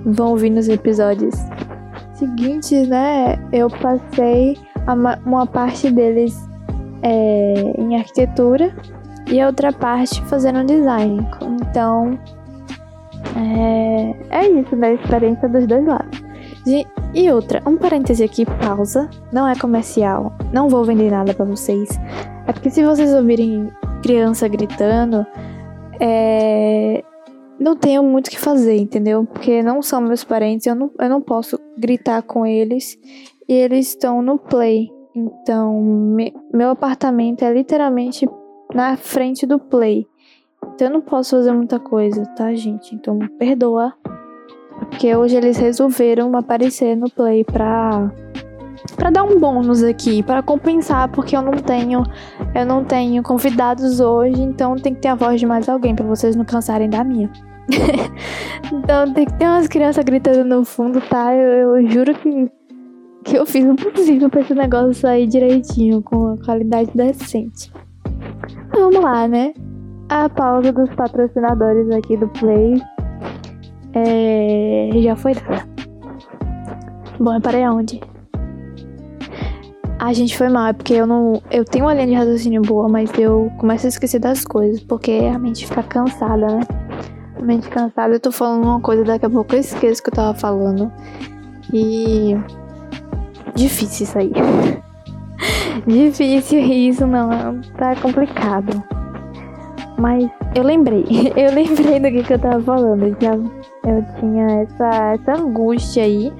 vão 0.05 0.37
vir 0.37 0.51
nos 0.51 0.69
episódios 0.69 1.35
seguintes, 2.13 2.87
né? 2.89 3.39
Eu 3.53 3.69
passei 3.69 4.59
uma 5.25 5.47
parte 5.47 5.91
deles 5.91 6.37
é, 7.03 7.75
em 7.79 7.97
arquitetura 7.97 8.75
e 9.31 9.41
a 9.41 9.47
outra 9.47 9.73
parte 9.73 10.23
fazendo 10.25 10.65
design. 10.65 11.27
Então, 11.43 12.19
é, 13.37 14.15
é 14.31 14.49
isso, 14.49 14.77
da 14.77 14.93
experiência 14.93 15.49
dos 15.49 15.67
dois 15.67 15.85
lados. 15.85 16.27
E 17.15 17.33
outra, 17.33 17.63
um 17.67 17.79
parêntese 17.79 18.23
aqui, 18.23 18.45
pausa. 18.45 19.09
Não 19.33 19.49
é 19.49 19.55
comercial. 19.55 20.35
Não 20.53 20.69
vou 20.69 20.85
vender 20.85 21.11
nada 21.11 21.33
para 21.33 21.47
vocês. 21.47 21.89
É 22.47 22.53
porque 22.53 22.69
se 22.69 22.85
vocês 22.85 23.15
ouvirem 23.15 23.73
criança 24.03 24.47
gritando, 24.49 25.27
é, 25.99 27.03
não 27.59 27.75
tenho 27.75 28.03
muito 28.03 28.27
o 28.27 28.31
que 28.31 28.39
fazer, 28.39 28.77
entendeu? 28.77 29.25
Porque 29.25 29.63
não 29.63 29.81
são 29.81 30.01
meus 30.01 30.25
parentes, 30.25 30.67
eu 30.67 30.75
não, 30.75 30.91
eu 30.99 31.09
não 31.09 31.23
posso 31.23 31.59
gritar 31.79 32.21
com 32.23 32.45
eles. 32.45 32.99
E 33.49 33.55
eles 33.55 33.89
estão 33.89 34.21
no 34.21 34.39
play. 34.39 34.91
Então, 35.17 35.81
me, 35.81 36.35
meu 36.53 36.69
apartamento 36.69 37.43
é 37.43 37.51
literalmente 37.51 38.29
na 38.75 38.99
frente 38.99 39.47
do 39.47 39.59
play. 39.59 40.07
Então 40.75 40.89
eu 40.89 40.93
não 40.93 41.01
posso 41.01 41.37
fazer 41.37 41.53
muita 41.53 41.81
coisa, 41.81 42.23
tá, 42.37 42.55
gente? 42.55 42.95
Então 42.95 43.19
perdoa. 43.39 43.95
Porque 44.91 45.17
hoje 45.17 45.35
eles 45.35 45.57
resolveram 45.57 46.37
aparecer 46.37 46.95
no 46.95 47.11
play 47.11 47.45
pra, 47.45 48.13
para 48.95 49.09
dar 49.09 49.23
um 49.23 49.41
bônus 49.41 49.83
aqui, 49.83 50.23
para 50.23 50.43
compensar, 50.43 51.11
porque 51.11 51.35
eu 51.35 51.41
não 51.41 51.53
tenho, 51.53 52.03
eu 52.55 52.67
não 52.67 52.85
tenho 52.85 53.23
convidados 53.23 54.01
hoje, 54.01 54.43
então 54.43 54.77
tem 54.77 54.95
que 54.95 55.01
ter 55.01 55.09
a 55.09 55.15
voz 55.15 55.41
de 55.41 55.47
mais 55.47 55.67
alguém 55.67 55.95
para 55.95 56.05
vocês 56.05 56.37
não 56.37 56.45
cansarem 56.45 56.91
da 56.91 57.03
minha. 57.03 57.31
então 58.71 59.11
tem 59.15 59.25
que 59.25 59.33
ter 59.33 59.47
umas 59.47 59.67
crianças 59.67 60.05
gritando 60.05 60.45
no 60.45 60.63
fundo, 60.63 61.01
tá? 61.01 61.35
Eu, 61.35 61.77
eu 61.77 61.91
juro 61.91 62.15
que 62.15 62.51
que 63.27 63.37
eu 63.37 63.45
fiz 63.45 63.65
o 63.65 63.75
possível 63.75 64.31
para 64.31 64.41
esse 64.41 64.55
negócio 64.55 64.95
sair 64.95 65.27
direitinho, 65.27 66.01
com 66.01 66.29
a 66.29 66.45
qualidade 66.45 66.91
decente. 66.95 67.73
Vamos 68.73 69.03
lá, 69.03 69.27
né? 69.27 69.53
A 70.09 70.29
pausa 70.29 70.73
dos 70.73 70.89
patrocinadores 70.95 71.91
aqui 71.91 72.17
do 72.17 72.29
Play 72.29 72.81
é... 73.95 74.91
já 75.03 75.17
foi 75.17 75.35
dada. 75.35 75.67
Bom, 77.19 77.35
eu 77.35 77.41
parei 77.41 77.65
aonde? 77.65 78.01
A 79.99 80.13
gente 80.13 80.37
foi 80.37 80.49
mal, 80.49 80.69
é 80.69 80.73
porque 80.73 80.93
eu 80.93 81.07
não. 81.07 81.43
Eu 81.51 81.65
tenho 81.65 81.87
uma 81.87 81.95
linha 81.95 82.07
de 82.07 82.13
raciocínio 82.13 82.63
boa, 82.63 82.89
mas 82.89 83.11
eu 83.19 83.51
começo 83.59 83.87
a 83.87 83.89
esquecer 83.89 84.21
das 84.21 84.45
coisas, 84.45 84.81
porque 84.83 85.11
a 85.35 85.39
mente 85.39 85.67
fica 85.67 85.83
cansada, 85.83 86.47
né? 86.47 86.61
A 87.35 87.43
mente 87.43 87.69
cansada, 87.69 88.15
eu 88.15 88.21
tô 88.21 88.31
falando 88.31 88.65
uma 88.65 88.81
coisa, 88.81 89.03
daqui 89.03 89.25
a 89.25 89.31
pouco 89.31 89.55
eu 89.55 89.61
esqueço 89.61 90.03
que 90.03 90.11
eu 90.11 90.15
tava 90.15 90.39
falando. 90.39 90.93
E. 91.73 92.37
Difícil 93.57 94.05
isso 94.05 94.19
aí. 94.19 94.33
Difícil 95.87 96.61
isso, 96.61 97.07
não. 97.07 97.61
Tá 97.77 97.97
complicado. 97.97 98.83
Mas 99.99 100.29
eu 100.55 100.63
lembrei. 100.63 101.05
Eu 101.35 101.53
lembrei 101.55 101.99
do 101.99 102.11
que, 102.11 102.23
que 102.23 102.35
eu 102.35 102.39
tava 102.39 102.63
falando. 102.63 103.03
Eu, 103.03 103.17
já, 103.21 103.33
eu 103.35 104.05
tinha 104.21 104.63
essa, 104.63 105.15
essa 105.15 105.33
angústia 105.33 106.03
aí 106.03 106.33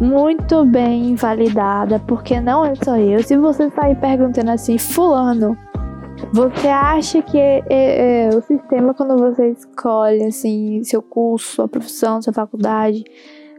muito 0.00 0.64
bem 0.64 1.14
validada, 1.14 1.98
porque 2.06 2.40
não 2.40 2.64
é 2.64 2.74
só 2.74 2.96
eu. 2.96 3.22
Se 3.22 3.36
você 3.36 3.70
sair 3.70 3.96
perguntando 3.96 4.50
assim, 4.50 4.78
fulano, 4.78 5.56
você 6.32 6.68
acha 6.68 7.22
que 7.22 7.38
é, 7.38 7.64
é, 7.68 8.26
é, 8.26 8.28
o 8.28 8.42
sistema 8.42 8.94
quando 8.94 9.16
você 9.16 9.50
escolhe 9.50 10.24
assim 10.24 10.82
seu 10.84 11.02
curso, 11.02 11.56
sua 11.56 11.68
profissão, 11.68 12.20
sua 12.20 12.32
faculdade, 12.32 13.04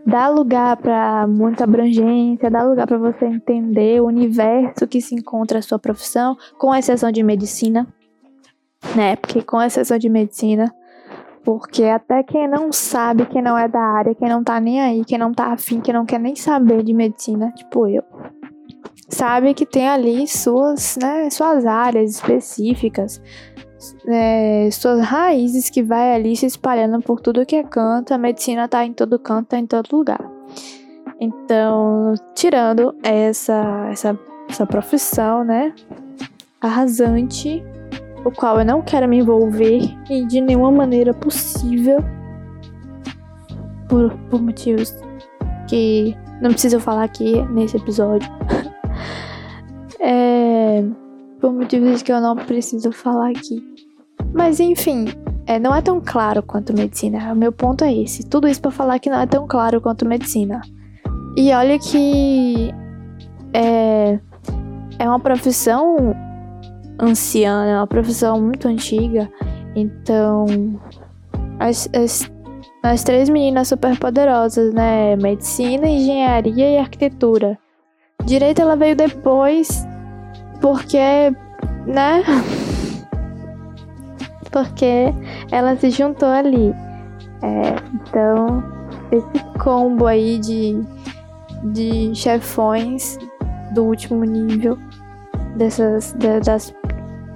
dá 0.06 0.28
lugar 0.28 0.78
para 0.78 1.28
muita 1.28 1.64
abrangência, 1.64 2.50
dá 2.50 2.64
lugar 2.64 2.88
para 2.88 2.98
você 2.98 3.26
entender 3.26 4.02
o 4.02 4.06
universo 4.06 4.88
que 4.88 5.02
se 5.02 5.16
encontra 5.16 5.60
a 5.60 5.62
sua 5.62 5.80
profissão, 5.80 6.38
com 6.58 6.74
exceção 6.74 7.12
de 7.12 7.24
medicina, 7.24 7.88
né? 8.96 9.16
Porque 9.16 9.42
com 9.42 9.62
exceção 9.62 9.98
de 9.98 10.10
medicina, 10.10 10.74
porque 11.44 11.84
até 11.84 12.24
quem 12.24 12.48
não 12.48 12.72
sabe, 12.72 13.26
quem 13.26 13.42
não 13.42 13.58
é 13.58 13.68
da 13.68 13.82
área, 13.82 14.16
quem 14.16 14.30
não 14.30 14.44
tá 14.44 14.60
nem 14.60 14.82
aí, 14.82 15.06
quem 15.06 15.18
não 15.18 15.34
tá 15.34 15.54
afim, 15.54 15.82
quem 15.82 15.94
não 15.94 16.06
quer 16.06 16.20
nem 16.20 16.36
saber 16.36 16.84
de 16.84 16.94
medicina, 16.94 17.52
tipo 17.52 17.88
eu, 17.88 18.04
sabe 19.08 19.54
que 19.54 19.66
tem 19.66 19.88
ali 19.88 20.28
suas, 20.28 20.98
né, 21.02 21.30
suas 21.30 21.66
áreas 21.66 22.12
específicas, 22.12 23.22
é, 24.08 24.70
suas 24.72 25.02
raízes 25.02 25.70
que 25.70 25.82
vai 25.82 26.14
ali 26.14 26.36
se 26.36 26.46
espalhando 26.46 27.02
por 27.02 27.20
tudo 27.22 27.46
que 27.46 27.56
é 27.56 27.64
canto. 27.64 28.14
A 28.14 28.18
medicina 28.18 28.68
tá 28.68 28.86
em 28.86 28.94
todo 28.94 29.20
canto, 29.20 29.48
tá 29.48 29.58
em 29.58 29.66
todo 29.66 29.96
lugar. 29.96 30.20
Então, 31.20 32.14
tirando 32.36 32.96
essa, 33.04 33.88
essa, 33.92 34.20
essa 34.50 34.66
profissão, 34.66 35.44
né, 35.44 35.74
arrasante 36.62 37.64
o 38.26 38.32
qual 38.32 38.60
eu 38.60 38.66
não 38.66 38.82
quero 38.82 39.08
me 39.08 39.18
envolver 39.20 39.82
e 40.10 40.26
de 40.26 40.42
nenhuma 40.42 40.72
maneira 40.72 41.14
possível 41.14 42.04
por, 43.88 44.14
por 44.30 44.42
motivos 44.42 44.94
que 45.68 46.16
não 46.42 46.52
preciso 46.52 46.80
falar 46.80 47.04
aqui 47.04 47.42
nesse 47.50 47.78
episódio. 47.78 48.30
por 51.40 51.52
motivos 51.52 52.02
que 52.02 52.12
eu 52.12 52.22
não 52.22 52.36
preciso 52.36 52.92
falar 52.92 53.30
aqui. 53.30 53.64
Mas 54.34 54.60
enfim, 54.60 55.06
é, 55.46 55.58
não 55.58 55.74
é 55.74 55.82
tão 55.82 56.00
claro 56.00 56.44
quanto 56.44 56.74
medicina. 56.74 57.34
O 57.34 57.36
meu 57.36 57.52
ponto 57.52 57.84
é 57.84 57.94
esse. 57.94 58.24
Tudo 58.24 58.48
isso 58.48 58.62
para 58.62 58.72
falar 58.72 59.00
que 59.00 59.10
não 59.10 59.20
é 59.20 59.26
tão 59.26 59.48
claro 59.48 59.82
quanto 59.82 60.06
medicina. 60.06 60.62
E 61.36 61.52
olha 61.54 61.80
que 61.80 62.74
é, 63.54 64.20
é 65.00 65.08
uma 65.08 65.20
profissão 65.20 66.16
anciã, 67.00 67.66
é 67.66 67.78
uma 67.78 67.88
profissão 67.88 68.42
muito 68.42 68.68
antiga. 68.68 69.30
Então, 69.76 70.46
as, 71.60 71.90
as, 71.96 72.30
as 72.84 73.04
três 73.04 73.30
meninas 73.30 73.70
super 73.70 73.98
poderosas, 73.98 74.74
né? 74.74 75.16
Medicina, 75.16 75.88
engenharia 75.88 76.72
e 76.72 76.78
arquitetura. 76.78 77.58
Direito 78.26 78.62
ela 78.62 78.76
veio 78.76 78.96
depois, 78.96 79.88
porque, 80.62 80.98
né? 81.86 82.24
porque 84.52 85.14
ela 85.52 85.76
se 85.76 85.90
juntou 85.90 86.30
ali. 86.30 86.74
É, 87.42 87.76
então, 87.94 88.64
esse 89.12 89.58
combo 89.60 90.06
aí 90.06 90.38
de, 90.40 90.82
de 91.72 92.14
chefões 92.16 93.18
do 93.74 93.86
último 93.86 94.24
nível 94.24 94.78
dessas 95.56 96.14
das 96.14 96.74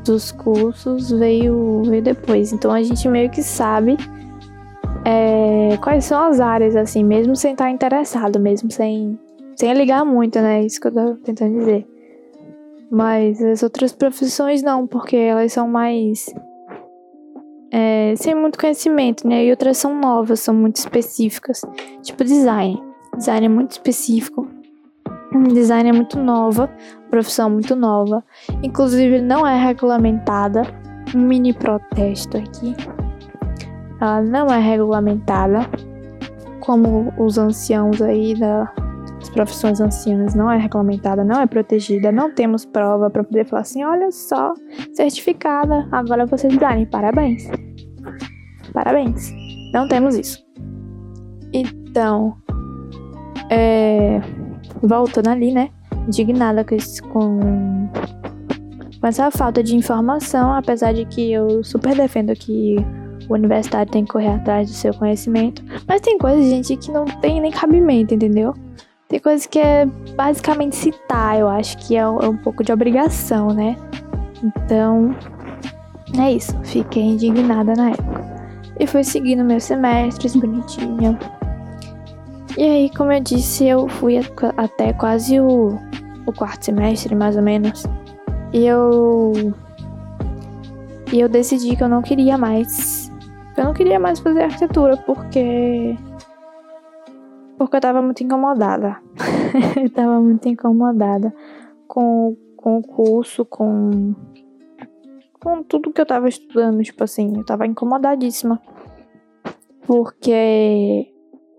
dos 0.04 0.34
cursos 0.34 1.12
veio, 1.12 1.82
veio 1.86 2.02
depois. 2.02 2.52
Então 2.52 2.72
a 2.72 2.84
gente 2.84 3.08
meio 3.08 3.30
que 3.30 3.42
sabe 3.42 3.96
é, 5.06 5.78
quais 5.78 6.04
são 6.06 6.22
as 6.26 6.42
áreas, 6.42 6.76
assim, 6.76 7.04
mesmo 7.04 7.36
sem 7.36 7.54
estar 7.54 7.70
interessado, 7.70 8.38
mesmo 8.40 8.70
sem, 8.70 9.18
sem 9.56 9.74
ligar 9.74 10.04
muito, 10.04 10.40
né? 10.40 10.66
Isso 10.66 10.82
que 10.82 10.88
eu 10.88 10.92
tô 10.92 11.16
tentando 11.24 11.58
dizer. 11.58 11.93
Mas 12.92 13.42
as 13.42 13.64
outras 13.64 13.92
profissões 13.92 14.62
não, 14.62 14.86
porque 14.86 15.16
elas 15.16 15.54
são 15.54 15.68
mais. 15.68 16.34
É, 17.72 18.14
sem 18.16 18.36
muito 18.36 18.60
conhecimento, 18.60 19.28
né? 19.28 19.46
E 19.46 19.50
outras 19.50 19.78
são 19.78 20.00
novas, 20.00 20.40
são 20.40 20.54
muito 20.54 20.76
específicas. 20.76 21.62
Tipo 22.04 22.24
design. 22.24 22.82
Design 23.18 23.46
é 23.46 23.50
muito 23.50 23.72
específico. 23.72 24.48
Design 25.52 25.90
é 25.90 25.94
muito 25.94 26.20
nova, 26.20 26.70
profissão 27.10 27.50
muito 27.50 27.76
nova, 27.76 28.24
inclusive 28.62 29.20
não 29.20 29.46
é 29.46 29.58
regulamentada. 29.58 30.62
Um 31.16 31.20
mini 31.20 31.54
protesto 31.54 32.38
aqui. 32.38 32.76
Ela 34.00 34.22
não 34.22 34.48
é 34.48 34.60
regulamentada, 34.60 35.68
como 36.60 37.14
os 37.18 37.38
anciãos 37.38 38.02
aí 38.02 38.36
das 39.24 39.30
profissões 39.30 39.80
ancianas 39.80 40.36
não 40.36 40.52
é 40.52 40.58
regulamentada, 40.58 41.24
não 41.24 41.42
é 41.42 41.48
protegida, 41.48 42.12
não 42.12 42.30
temos 42.30 42.66
prova 42.66 43.10
para 43.10 43.24
poder 43.24 43.46
falar 43.46 43.62
assim, 43.62 43.82
olha 43.84 44.12
só, 44.12 44.54
certificada, 44.94 45.88
agora 45.92 46.26
você 46.26 46.50
design, 46.50 46.86
parabéns. 46.88 47.48
Parabéns. 48.74 49.32
Não 49.74 49.88
temos 49.88 50.18
isso. 50.18 50.44
Então, 51.54 52.36
é 53.50 54.20
voltando 54.82 55.30
ali, 55.30 55.54
né? 55.54 55.70
Indignada 56.06 56.66
com, 56.66 56.76
com, 57.10 57.90
com 59.00 59.08
essa 59.08 59.32
falta 59.32 59.64
de 59.64 59.74
informação, 59.74 60.54
apesar 60.54 60.94
de 60.94 61.06
que 61.06 61.32
eu 61.32 61.64
super 61.64 61.96
defendo 61.96 62.34
que 62.34 62.76
o 63.30 63.34
universitário 63.34 63.90
tem 63.90 64.04
que 64.04 64.12
correr 64.12 64.34
atrás 64.34 64.70
do 64.70 64.74
seu 64.74 64.94
conhecimento. 64.94 65.64
Mas 65.88 66.02
tem 66.02 66.18
coisas, 66.18 66.44
gente, 66.44 66.76
que 66.76 66.92
não 66.92 67.06
tem 67.06 67.40
nem 67.40 67.52
cabimento, 67.52 68.14
entendeu? 68.14 68.54
Tem 69.14 69.20
coisas 69.20 69.46
que 69.46 69.60
é 69.60 69.86
basicamente 70.16 70.76
citar, 70.76 71.38
eu 71.38 71.48
acho 71.48 71.78
que 71.78 71.96
é 71.96 72.10
um, 72.10 72.20
é 72.20 72.28
um 72.28 72.36
pouco 72.36 72.64
de 72.64 72.74
obrigação, 72.74 73.50
né? 73.50 73.78
Então, 74.44 75.16
é 76.20 76.32
isso. 76.32 76.60
Fiquei 76.64 77.04
indignada 77.04 77.76
na 77.76 77.92
época. 77.92 78.26
E 78.80 78.88
fui 78.88 79.04
seguindo 79.04 79.44
meus 79.44 79.66
semestres 79.66 80.36
bonitinha. 80.36 81.20
E 82.58 82.64
aí, 82.64 82.90
como 82.98 83.12
eu 83.12 83.20
disse, 83.20 83.68
eu 83.68 83.88
fui 83.88 84.18
até 84.58 84.94
quase 84.94 85.40
o, 85.40 85.80
o 86.26 86.34
quarto 86.34 86.66
semestre, 86.66 87.14
mais 87.14 87.36
ou 87.36 87.44
menos. 87.44 87.84
E 88.52 88.66
eu. 88.66 89.54
E 91.12 91.20
eu 91.20 91.30
decidi 91.30 91.76
que 91.76 91.84
eu 91.84 91.88
não 91.88 92.02
queria 92.02 92.36
mais. 92.36 93.12
Eu 93.56 93.66
não 93.66 93.76
queria 93.76 94.00
mais 94.00 94.20
fazer 94.20 94.42
arquitetura 94.42 94.98
porque. 94.98 95.96
Porque 97.58 97.78
eu 97.78 97.82
tava 97.82 98.02
muito 98.02 98.24
incomodada. 98.24 98.98
eu 99.82 99.90
tava 99.90 100.20
muito 100.20 100.48
incomodada 100.48 101.34
com, 101.88 102.36
com 102.56 102.78
o 102.78 102.82
curso, 102.82 103.46
com. 103.46 104.14
Com 105.40 105.64
tudo 105.64 105.92
que 105.92 106.02
eu 106.02 106.06
tava 106.06 106.28
estudando. 106.28 106.82
Tipo 106.84 107.04
assim, 107.04 107.36
eu 107.36 107.46
tava 107.46 107.68
incomodadíssima. 107.68 108.62
Porque 109.86 111.14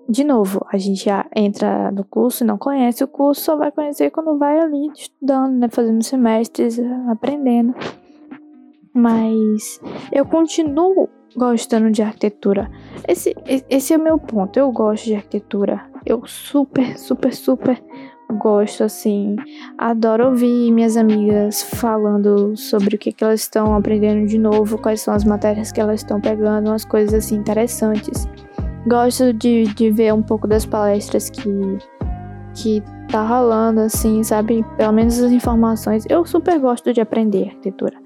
de 0.08 0.22
novo, 0.22 0.64
a 0.70 0.76
gente 0.76 1.06
já 1.06 1.26
entra 1.34 1.90
no 1.90 2.04
curso 2.04 2.44
e 2.44 2.46
não 2.46 2.58
conhece 2.58 3.02
o 3.02 3.08
curso, 3.08 3.40
só 3.40 3.56
vai 3.56 3.72
conhecer 3.72 4.10
quando 4.10 4.36
vai 4.36 4.58
ali 4.58 4.88
estudando, 4.94 5.58
né? 5.58 5.68
Fazendo 5.70 6.02
semestres, 6.02 6.78
aprendendo. 7.08 7.74
Mas 8.92 9.80
eu 10.12 10.26
continuo 10.26 11.08
gostando 11.36 11.90
de 11.90 12.02
arquitetura. 12.02 12.70
Esse, 13.06 13.34
esse 13.68 13.92
é 13.92 13.96
o 13.96 14.02
meu 14.02 14.18
ponto. 14.18 14.58
Eu 14.58 14.70
gosto 14.70 15.04
de 15.04 15.14
arquitetura. 15.14 15.82
Eu 16.06 16.26
super, 16.26 16.98
super, 16.98 17.34
super 17.34 17.82
gosto, 18.32 18.84
assim. 18.84 19.36
Adoro 19.78 20.26
ouvir 20.26 20.70
minhas 20.72 20.96
amigas 20.96 21.62
falando 21.62 22.56
sobre 22.56 22.96
o 22.96 22.98
que, 22.98 23.12
que 23.12 23.24
elas 23.24 23.40
estão 23.40 23.74
aprendendo 23.74 24.26
de 24.26 24.38
novo, 24.38 24.78
quais 24.78 25.00
são 25.00 25.14
as 25.14 25.24
matérias 25.24 25.72
que 25.72 25.80
elas 25.80 26.00
estão 26.00 26.20
pegando, 26.20 26.68
umas 26.68 26.84
coisas 26.84 27.14
assim 27.14 27.36
interessantes. 27.36 28.28
Gosto 28.86 29.32
de, 29.32 29.64
de 29.74 29.90
ver 29.90 30.12
um 30.12 30.22
pouco 30.22 30.46
das 30.46 30.66
palestras 30.66 31.30
que, 31.30 31.50
que 32.54 32.82
tá 33.10 33.22
rolando, 33.26 33.80
assim, 33.80 34.22
sabe? 34.22 34.64
Pelo 34.76 34.92
menos 34.92 35.18
as 35.22 35.32
informações. 35.32 36.04
Eu 36.08 36.24
super 36.26 36.58
gosto 36.58 36.92
de 36.92 37.00
aprender 37.00 37.48
arquitetura. 37.48 38.03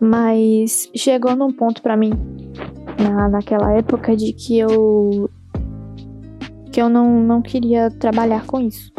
Mas 0.00 0.90
chegou 0.94 1.34
num 1.34 1.52
ponto 1.52 1.82
para 1.82 1.96
mim, 1.96 2.12
na, 2.98 3.28
naquela 3.28 3.72
época, 3.72 4.16
de 4.16 4.32
que 4.32 4.58
eu 4.58 5.30
que 6.70 6.82
eu 6.82 6.90
não, 6.90 7.20
não 7.20 7.40
queria 7.40 7.90
trabalhar 7.90 8.44
com 8.46 8.60
isso 8.60 8.92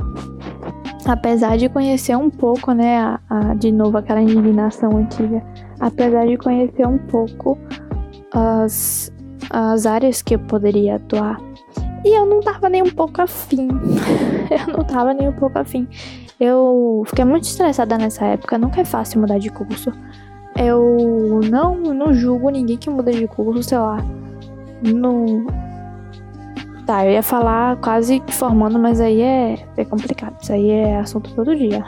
apesar 1.07 1.57
de 1.57 1.69
conhecer 1.69 2.15
um 2.17 2.29
pouco, 2.29 2.73
né, 2.73 2.99
a, 2.99 3.19
a, 3.29 3.53
de 3.53 3.71
novo 3.71 3.97
aquela 3.97 4.21
indignação 4.21 4.97
antiga, 4.97 5.41
apesar 5.79 6.27
de 6.27 6.37
conhecer 6.37 6.85
um 6.85 6.97
pouco 6.97 7.57
as, 8.33 9.11
as 9.49 9.85
áreas 9.85 10.21
que 10.21 10.35
eu 10.35 10.39
poderia 10.39 10.97
atuar. 10.97 11.39
E 12.03 12.15
eu 12.15 12.25
não 12.25 12.41
tava 12.41 12.69
nem 12.69 12.83
um 12.83 12.91
pouco 12.91 13.21
afim. 13.21 13.69
eu 14.51 14.73
não 14.73 14.83
tava 14.83 15.13
nem 15.13 15.29
um 15.29 15.33
pouco 15.33 15.57
afim. 15.57 15.87
Eu 16.39 17.03
fiquei 17.07 17.25
muito 17.25 17.45
estressada 17.45 17.97
nessa 17.97 18.25
época, 18.25 18.57
nunca 18.57 18.81
é 18.81 18.85
fácil 18.85 19.21
mudar 19.21 19.39
de 19.39 19.49
curso. 19.49 19.91
Eu 20.57 21.41
não, 21.49 21.75
não 21.75 22.13
julgo 22.13 22.49
ninguém 22.49 22.77
que 22.77 22.89
muda 22.89 23.11
de 23.11 23.27
curso, 23.27 23.63
sei 23.63 23.77
lá. 23.77 24.03
Não, 24.81 25.45
Tá, 26.87 27.05
eu 27.05 27.11
ia 27.11 27.21
falar 27.21 27.75
quase 27.81 28.23
formando, 28.29 28.79
mas 28.79 29.01
aí 29.01 29.21
é, 29.21 29.59
é 29.75 29.83
complicado. 29.83 30.37
Isso 30.41 30.53
aí 30.53 30.71
é 30.71 30.97
assunto 30.97 31.35
todo 31.35 31.53
dia. 31.53 31.83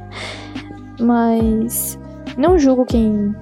mas 0.98 1.98
não 2.34 2.58
julgo 2.58 2.86
quem, 2.86 3.36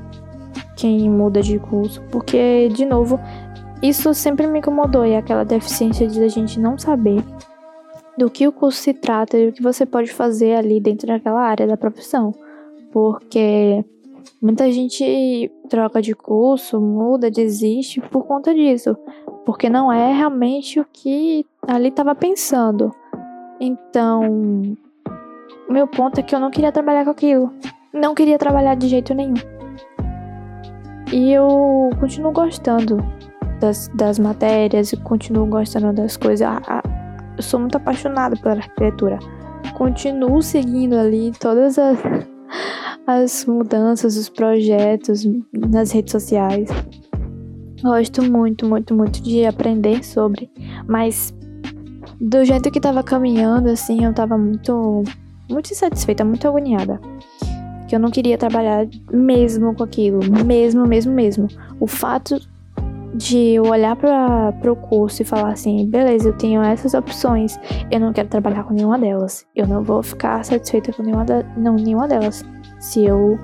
quem 0.76 1.08
muda 1.08 1.40
de 1.40 1.60
curso, 1.60 2.02
porque, 2.10 2.68
de 2.70 2.84
novo, 2.84 3.20
isso 3.80 4.12
sempre 4.12 4.48
me 4.48 4.58
incomodou 4.58 5.06
e 5.06 5.14
aquela 5.14 5.44
deficiência 5.44 6.08
de 6.08 6.24
a 6.24 6.28
gente 6.28 6.58
não 6.58 6.76
saber 6.76 7.22
do 8.16 8.28
que 8.28 8.48
o 8.48 8.50
curso 8.50 8.82
se 8.82 8.92
trata 8.92 9.38
e 9.38 9.50
o 9.50 9.52
que 9.52 9.62
você 9.62 9.86
pode 9.86 10.12
fazer 10.12 10.56
ali 10.56 10.80
dentro 10.80 11.06
daquela 11.06 11.40
área 11.40 11.68
da 11.68 11.76
profissão. 11.76 12.34
Porque 12.90 13.84
muita 14.40 14.70
gente 14.70 15.50
troca 15.68 16.00
de 16.00 16.14
curso, 16.14 16.80
muda, 16.80 17.30
desiste 17.30 18.00
por 18.00 18.24
conta 18.24 18.54
disso 18.54 18.96
porque 19.48 19.70
não 19.70 19.90
é 19.90 20.12
realmente 20.12 20.78
o 20.78 20.84
que 20.84 21.42
ali 21.66 21.88
estava 21.88 22.14
pensando. 22.14 22.94
Então, 23.58 24.76
meu 25.70 25.86
ponto 25.86 26.20
é 26.20 26.22
que 26.22 26.34
eu 26.34 26.38
não 26.38 26.50
queria 26.50 26.70
trabalhar 26.70 27.06
com 27.06 27.12
aquilo. 27.12 27.50
Não 27.90 28.14
queria 28.14 28.36
trabalhar 28.36 28.74
de 28.74 28.88
jeito 28.88 29.14
nenhum. 29.14 29.32
E 31.10 31.32
eu 31.32 31.88
continuo 31.98 32.30
gostando 32.30 32.98
das, 33.58 33.88
das 33.94 34.18
matérias, 34.18 34.92
continuo 35.02 35.46
gostando 35.46 35.94
das 35.94 36.14
coisas. 36.18 36.46
Ah, 36.46 36.60
ah, 36.68 36.82
eu 37.34 37.42
sou 37.42 37.58
muito 37.58 37.78
apaixonada 37.78 38.36
pela 38.36 38.56
arquitetura. 38.56 39.18
Continuo 39.78 40.42
seguindo 40.42 40.92
ali 40.92 41.32
todas 41.40 41.78
as, 41.78 41.98
as 43.06 43.44
mudanças, 43.44 44.16
os 44.16 44.28
projetos 44.28 45.26
nas 45.52 45.90
redes 45.90 46.12
sociais. 46.12 46.68
Gosto 47.82 48.22
muito, 48.22 48.66
muito, 48.66 48.94
muito 48.94 49.22
de 49.22 49.44
aprender 49.44 50.04
sobre, 50.04 50.50
mas 50.86 51.32
do 52.20 52.44
jeito 52.44 52.70
que 52.70 52.80
tava 52.80 53.02
caminhando, 53.02 53.68
assim, 53.68 54.04
eu 54.04 54.12
tava 54.12 54.36
muito, 54.36 55.04
muito 55.48 55.70
insatisfeita, 55.70 56.24
muito 56.24 56.46
agoniada. 56.48 57.00
Que 57.88 57.94
eu 57.94 58.00
não 58.00 58.10
queria 58.10 58.36
trabalhar 58.36 58.86
mesmo 59.12 59.74
com 59.74 59.84
aquilo, 59.84 60.20
mesmo, 60.44 60.86
mesmo, 60.86 61.12
mesmo. 61.12 61.48
O 61.80 61.86
fato 61.86 62.38
de 63.14 63.54
eu 63.54 63.64
olhar 63.64 63.96
para 63.96 64.72
o 64.72 64.76
curso 64.76 65.22
e 65.22 65.24
falar 65.24 65.52
assim, 65.52 65.88
beleza, 65.88 66.28
eu 66.28 66.36
tenho 66.36 66.62
essas 66.62 66.94
opções, 66.94 67.58
eu 67.90 67.98
não 67.98 68.12
quero 68.12 68.28
trabalhar 68.28 68.64
com 68.64 68.74
nenhuma 68.74 68.98
delas. 68.98 69.46
Eu 69.54 69.66
não 69.66 69.82
vou 69.82 70.02
ficar 70.02 70.44
satisfeita 70.44 70.92
com 70.92 71.02
nenhuma, 71.02 71.24
de, 71.24 71.44
não, 71.56 71.74
nenhuma 71.74 72.06
delas. 72.06 72.44
Se 72.78 73.04
eu 73.04 73.38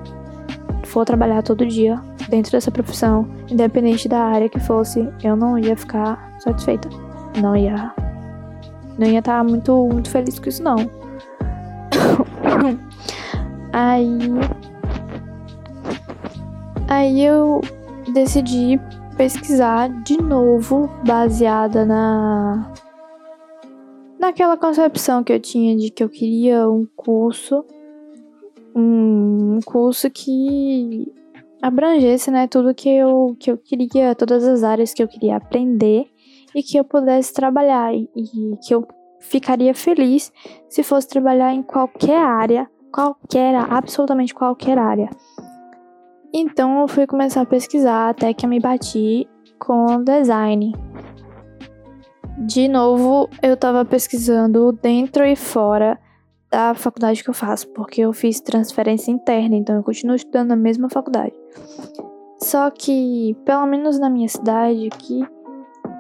for 0.85 1.05
trabalhar 1.05 1.43
todo 1.43 1.67
dia 1.67 2.01
dentro 2.29 2.53
dessa 2.53 2.71
profissão, 2.71 3.29
independente 3.51 4.09
da 4.09 4.21
área 4.21 4.49
que 4.49 4.61
fosse, 4.61 5.09
eu 5.23 5.35
não 5.37 5.59
ia 5.59 5.77
ficar 5.77 6.37
satisfeita. 6.39 6.89
Não 7.41 7.57
ia. 7.57 7.93
Não 8.99 9.07
ia 9.07 9.19
estar 9.19 9.43
muito, 9.43 9.89
muito 9.91 10.11
feliz 10.11 10.39
com 10.39 10.49
isso, 10.49 10.63
não. 10.63 10.77
aí. 13.73 14.19
Aí 16.87 17.25
eu 17.25 17.61
decidi 18.13 18.79
pesquisar 19.17 19.89
de 20.03 20.17
novo, 20.17 20.89
baseada 21.07 21.85
na. 21.85 22.73
Naquela 24.19 24.57
concepção 24.57 25.23
que 25.23 25.33
eu 25.33 25.41
tinha 25.41 25.77
de 25.77 25.91
que 25.91 26.03
eu 26.03 26.09
queria 26.09 26.69
um 26.69 26.87
curso. 26.97 27.65
Um 28.75 29.61
curso 29.65 30.11
que 30.11 31.13
abrangesse, 31.63 32.31
né, 32.31 32.47
tudo 32.47 32.75
que 32.75 32.89
eu, 32.89 33.37
que 33.39 33.51
eu 33.51 33.57
queria, 33.57 34.15
todas 34.15 34.45
as 34.45 34.63
áreas 34.63 34.93
que 34.93 35.03
eu 35.03 35.09
queria 35.09 35.37
aprender 35.37 36.07
e 36.55 36.63
que 36.63 36.77
eu 36.77 36.85
pudesse 36.85 37.33
trabalhar 37.33 37.95
e, 37.95 38.09
e 38.15 38.57
que 38.59 38.75
eu 38.75 38.87
ficaria 39.21 39.75
feliz 39.75 40.33
se 40.69 40.83
fosse 40.83 41.09
trabalhar 41.09 41.55
em 41.55 41.63
qualquer 41.63 42.19
área, 42.19 42.69
qualquer, 42.93 43.55
absolutamente 43.55 44.35
qualquer 44.35 44.79
área. 44.79 45.09
Então 46.37 46.81
eu 46.81 46.89
fui 46.89 47.07
começar 47.07 47.43
a 47.43 47.47
pesquisar 47.47 48.09
até 48.09 48.35
que 48.35 48.45
eu 48.45 48.51
me 48.51 48.59
bati 48.59 49.29
com 49.57 50.03
design. 50.03 50.75
De 52.39 52.67
novo, 52.67 53.31
eu 53.41 53.55
estava 53.55 53.85
pesquisando 53.85 54.73
dentro 54.73 55.25
e 55.25 55.37
fora 55.37 55.97
da 56.51 56.75
faculdade 56.75 57.23
que 57.23 57.31
eu 57.31 57.35
faço, 57.35 57.69
porque 57.69 58.01
eu 58.01 58.13
fiz 58.13 58.41
transferência 58.41 59.13
interna, 59.13 59.55
então 59.55 59.77
eu 59.77 59.83
continuo 59.85 60.17
estudando 60.17 60.49
na 60.49 60.57
mesma 60.57 60.89
faculdade. 60.91 61.33
Só 62.41 62.69
que, 62.69 63.37
pelo 63.45 63.67
menos 63.67 64.01
na 64.01 64.11
minha 64.11 64.29
cidade 64.29 64.89
aqui, 64.93 65.25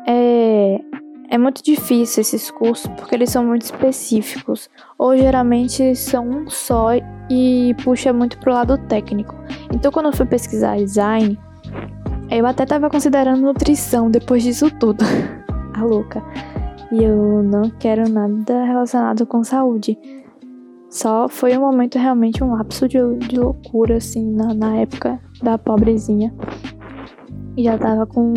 é, 0.04 0.80
é 1.30 1.38
muito 1.38 1.62
difícil 1.62 2.22
esses 2.22 2.50
cursos 2.50 2.88
porque 2.96 3.14
eles 3.14 3.30
são 3.30 3.44
muito 3.44 3.62
específicos, 3.62 4.68
ou 4.98 5.16
geralmente 5.16 5.94
são 5.94 6.28
um 6.28 6.50
só 6.50 6.88
e 7.30 7.74
puxa 7.84 8.12
muito 8.12 8.36
pro 8.38 8.52
lado 8.52 8.76
técnico. 8.88 9.34
Então, 9.74 9.90
quando 9.90 10.06
eu 10.06 10.12
fui 10.12 10.24
pesquisar 10.24 10.76
design, 10.76 11.36
eu 12.30 12.46
até 12.46 12.64
tava 12.64 12.88
considerando 12.88 13.42
nutrição 13.42 14.08
depois 14.08 14.44
disso 14.44 14.70
tudo. 14.70 15.04
A 15.74 15.82
louca. 15.82 16.22
E 16.92 17.02
eu 17.02 17.42
não 17.42 17.68
quero 17.70 18.08
nada 18.08 18.64
relacionado 18.64 19.26
com 19.26 19.42
saúde. 19.42 19.98
Só 20.88 21.28
foi 21.28 21.58
um 21.58 21.60
momento 21.60 21.98
realmente 21.98 22.44
um 22.44 22.52
lapso 22.52 22.86
de, 22.86 22.98
de 23.26 23.36
loucura, 23.36 23.96
assim, 23.96 24.24
na, 24.32 24.54
na 24.54 24.76
época 24.76 25.18
da 25.42 25.58
pobrezinha. 25.58 26.32
E 27.56 27.64
já 27.64 27.76
tava 27.76 28.06
com 28.06 28.32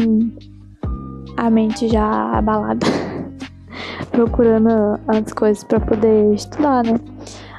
a 1.38 1.51
mente 1.51 1.88
já 1.88 2.32
abalada, 2.32 2.88
procurando 4.11 4.99
as 5.07 5.32
coisas 5.34 5.64
para 5.64 5.80
poder 5.80 6.34
estudar, 6.34 6.84
né? 6.84 6.95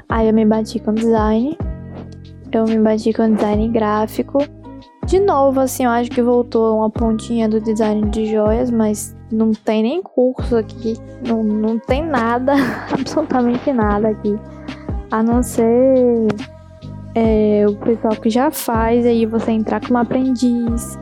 Aí 0.09 0.27
eu 0.27 0.35
me 0.35 0.45
bati 0.45 0.81
com 0.81 0.93
design, 0.93 1.57
eu 2.53 2.65
me 2.65 2.79
bati 2.79 3.13
com 3.13 3.35
design 3.35 3.69
gráfico. 3.69 4.39
De 5.07 5.19
novo, 5.19 5.61
assim, 5.61 5.85
eu 5.85 5.91
acho 5.91 6.11
que 6.11 6.23
voltou 6.23 6.79
uma 6.79 6.91
pontinha 6.91 7.49
do 7.49 7.61
design 7.61 8.09
de 8.11 8.27
joias, 8.27 8.71
mas 8.71 9.17
não 9.31 9.53
tem 9.53 9.83
nem 9.83 10.03
curso 10.03 10.57
aqui, 10.57 10.95
não, 11.27 11.43
não 11.43 11.79
tem 11.79 12.05
nada, 12.05 12.55
absolutamente 12.93 13.73
nada 13.73 14.09
aqui 14.09 14.39
a 15.11 15.23
não 15.23 15.43
ser 15.43 16.29
é, 17.15 17.65
o 17.69 17.75
pessoal 17.77 18.15
que 18.17 18.31
já 18.31 18.51
faz, 18.51 19.07
aí 19.07 19.27
você 19.27 19.53
entrar 19.53 19.81
como 19.81 19.99
aprendiz, 19.99 20.99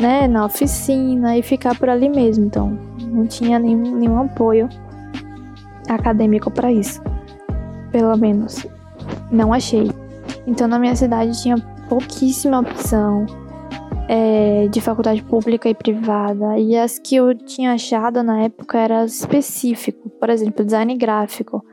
né, 0.00 0.26
na 0.26 0.46
oficina 0.46 1.36
e 1.38 1.42
ficar 1.42 1.78
por 1.78 1.88
ali 1.88 2.08
mesmo. 2.08 2.46
Então, 2.46 2.78
não 3.00 3.26
tinha 3.26 3.58
nenhum, 3.58 3.96
nenhum 3.96 4.20
apoio 4.20 4.68
acadêmico 5.88 6.50
para 6.50 6.72
isso. 6.72 7.00
Pelo 7.92 8.16
menos, 8.16 8.66
não 9.30 9.52
achei. 9.52 9.90
Então, 10.46 10.68
na 10.68 10.78
minha 10.78 10.94
cidade 10.94 11.40
tinha 11.42 11.56
pouquíssima 11.88 12.60
opção 12.60 13.26
é, 14.08 14.68
de 14.68 14.80
faculdade 14.80 15.22
pública 15.22 15.68
e 15.68 15.74
privada. 15.74 16.58
E 16.58 16.76
as 16.76 16.98
que 16.98 17.16
eu 17.16 17.34
tinha 17.34 17.72
achado 17.72 18.22
na 18.22 18.42
época 18.42 18.78
era 18.78 19.04
específico. 19.04 20.10
Por 20.10 20.30
exemplo, 20.30 20.64
design 20.64 20.94
gráfico. 20.96 21.64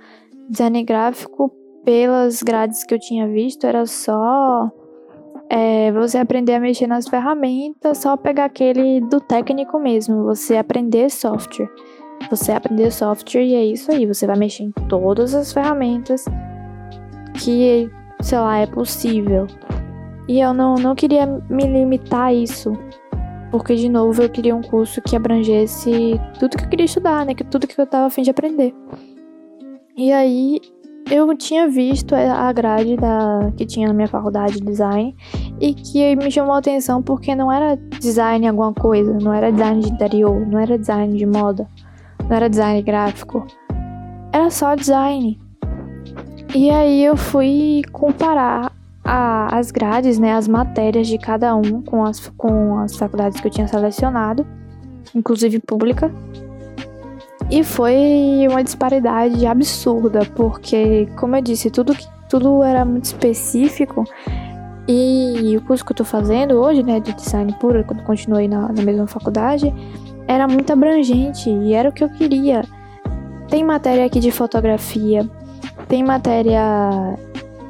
Design 0.49 0.83
gráfico 0.83 1.51
pelas 1.83 2.43
grades 2.43 2.83
que 2.83 2.93
eu 2.93 2.99
tinha 2.99 3.27
visto, 3.27 3.65
era 3.65 3.85
só 3.85 4.69
é, 5.49 5.91
você 5.91 6.17
aprender 6.17 6.53
a 6.53 6.59
mexer 6.59 6.87
nas 6.87 7.07
ferramentas, 7.07 7.97
só 7.97 8.15
pegar 8.15 8.45
aquele 8.45 9.01
do 9.01 9.19
técnico 9.19 9.79
mesmo, 9.79 10.23
você 10.23 10.57
aprender 10.57 11.09
software. 11.09 11.69
você 12.29 12.51
aprender 12.51 12.91
software 12.91 13.43
e 13.43 13.55
é 13.55 13.65
isso 13.65 13.91
aí. 13.91 14.05
Você 14.05 14.27
vai 14.27 14.37
mexer 14.37 14.63
em 14.63 14.71
todas 14.87 15.33
as 15.33 15.51
ferramentas 15.51 16.25
que, 17.33 17.89
sei 18.21 18.37
lá, 18.39 18.57
é 18.57 18.65
possível. 18.65 19.47
E 20.27 20.39
eu 20.39 20.53
não, 20.53 20.75
não 20.75 20.95
queria 20.95 21.25
me 21.49 21.63
limitar 21.63 22.27
a 22.27 22.33
isso. 22.33 22.71
Porque, 23.51 23.75
de 23.75 23.89
novo, 23.89 24.21
eu 24.21 24.29
queria 24.29 24.55
um 24.55 24.61
curso 24.61 25.01
que 25.01 25.15
abrangesse 25.15 26.19
tudo 26.39 26.57
que 26.57 26.63
eu 26.63 26.69
queria 26.69 26.85
estudar, 26.85 27.25
né? 27.25 27.33
Tudo 27.49 27.67
que 27.67 27.79
eu 27.79 27.85
tava 27.85 28.07
afim 28.07 28.21
de 28.21 28.29
aprender. 28.29 28.73
E 29.97 30.11
aí, 30.13 30.61
eu 31.09 31.35
tinha 31.35 31.67
visto 31.67 32.15
a 32.15 32.51
grade 32.53 32.95
da, 32.95 33.51
que 33.57 33.65
tinha 33.65 33.87
na 33.87 33.93
minha 33.93 34.07
faculdade 34.07 34.53
de 34.53 34.65
design 34.65 35.13
e 35.59 35.73
que 35.73 36.15
me 36.15 36.31
chamou 36.31 36.53
a 36.53 36.59
atenção 36.59 37.01
porque 37.01 37.35
não 37.35 37.51
era 37.51 37.75
design 37.99 38.47
alguma 38.47 38.73
coisa, 38.73 39.13
não 39.19 39.33
era 39.33 39.51
design 39.51 39.81
de 39.81 39.89
interior, 39.89 40.47
não 40.47 40.57
era 40.59 40.77
design 40.77 41.17
de 41.17 41.25
moda, 41.25 41.67
não 42.27 42.35
era 42.35 42.49
design 42.49 42.81
gráfico, 42.81 43.45
era 44.31 44.49
só 44.49 44.75
design. 44.75 45.37
E 46.53 46.69
aí 46.69 47.03
eu 47.05 47.15
fui 47.15 47.81
comparar 47.93 48.73
a, 49.05 49.57
as 49.57 49.71
grades, 49.71 50.19
né, 50.19 50.33
as 50.33 50.49
matérias 50.49 51.07
de 51.07 51.17
cada 51.17 51.55
um 51.55 51.81
com 51.81 52.03
as, 52.03 52.27
com 52.37 52.77
as 52.79 52.95
faculdades 52.95 53.39
que 53.39 53.47
eu 53.47 53.51
tinha 53.51 53.67
selecionado, 53.67 54.45
inclusive 55.15 55.59
pública. 55.59 56.11
E 57.49 57.63
foi 57.63 58.45
uma 58.49 58.63
disparidade 58.63 59.45
absurda, 59.45 60.25
porque, 60.35 61.07
como 61.17 61.37
eu 61.37 61.41
disse, 61.41 61.69
tudo, 61.69 61.95
tudo 62.29 62.63
era 62.63 62.83
muito 62.83 63.05
específico. 63.05 64.03
E 64.87 65.55
o 65.57 65.61
curso 65.61 65.85
que 65.85 65.91
eu 65.93 65.97
tô 65.97 66.03
fazendo 66.03 66.55
hoje, 66.55 66.83
né, 66.83 66.99
de 66.99 67.13
design 67.13 67.53
puro, 67.59 67.83
quando 67.85 68.03
continuei 68.03 68.47
na, 68.47 68.71
na 68.71 68.81
mesma 68.81 69.07
faculdade, 69.07 69.73
era 70.27 70.47
muito 70.47 70.71
abrangente 70.73 71.49
e 71.49 71.73
era 71.73 71.89
o 71.89 71.93
que 71.93 72.03
eu 72.03 72.09
queria. 72.09 72.63
Tem 73.49 73.63
matéria 73.63 74.05
aqui 74.05 74.19
de 74.19 74.31
fotografia, 74.31 75.29
tem 75.91 76.05
matéria 76.05 77.17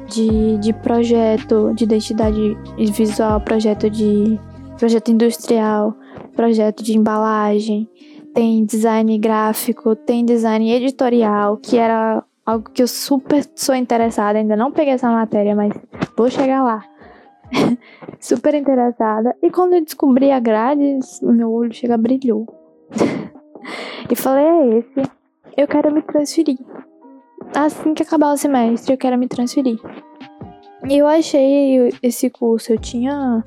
de, 0.06 0.56
de 0.58 0.72
projeto 0.72 1.74
de 1.74 1.82
identidade 1.82 2.56
visual, 2.92 3.40
projeto 3.40 3.90
de 3.90 4.38
projeto 4.78 5.10
industrial, 5.10 5.92
projeto 6.36 6.84
de 6.84 6.96
embalagem, 6.96 7.90
tem 8.32 8.64
design 8.64 9.18
gráfico, 9.18 9.96
tem 9.96 10.24
design 10.24 10.70
editorial, 10.70 11.56
que 11.56 11.76
era 11.76 12.22
algo 12.46 12.70
que 12.70 12.84
eu 12.84 12.86
super 12.86 13.44
sou 13.56 13.74
interessada, 13.74 14.38
ainda 14.38 14.54
não 14.54 14.70
peguei 14.70 14.94
essa 14.94 15.10
matéria, 15.10 15.56
mas 15.56 15.72
vou 16.16 16.30
chegar 16.30 16.62
lá. 16.62 16.84
super 18.20 18.54
interessada. 18.54 19.34
E 19.42 19.50
quando 19.50 19.72
eu 19.72 19.84
descobri 19.84 20.30
a 20.30 20.38
grade, 20.38 21.00
meu 21.22 21.50
olho 21.50 21.72
chega 21.72 21.96
brilhou. 21.98 22.46
e 24.08 24.14
falei, 24.14 24.44
é 24.44 24.78
esse. 24.78 25.10
Eu 25.56 25.66
quero 25.66 25.92
me 25.92 26.02
transferir. 26.02 26.58
Assim 27.54 27.94
que 27.94 28.02
acabar 28.02 28.32
o 28.32 28.36
semestre, 28.36 28.92
eu 28.92 28.98
quero 28.98 29.18
me 29.18 29.28
transferir. 29.28 29.78
E 30.88 30.98
eu 30.98 31.06
achei 31.06 31.90
esse 32.02 32.28
curso, 32.28 32.72
eu 32.72 32.78
tinha 32.78 33.44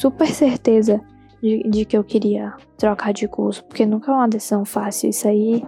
super 0.00 0.26
certeza 0.26 1.00
de, 1.42 1.62
de, 1.68 1.84
que 1.84 1.96
eu 1.96 2.02
queria 2.02 2.54
trocar 2.76 3.12
de 3.12 3.28
curso, 3.28 3.64
porque 3.64 3.86
nunca 3.86 4.10
é 4.10 4.14
uma 4.14 4.28
decisão 4.28 4.64
fácil. 4.64 5.10
Isso 5.10 5.28
aí, 5.28 5.62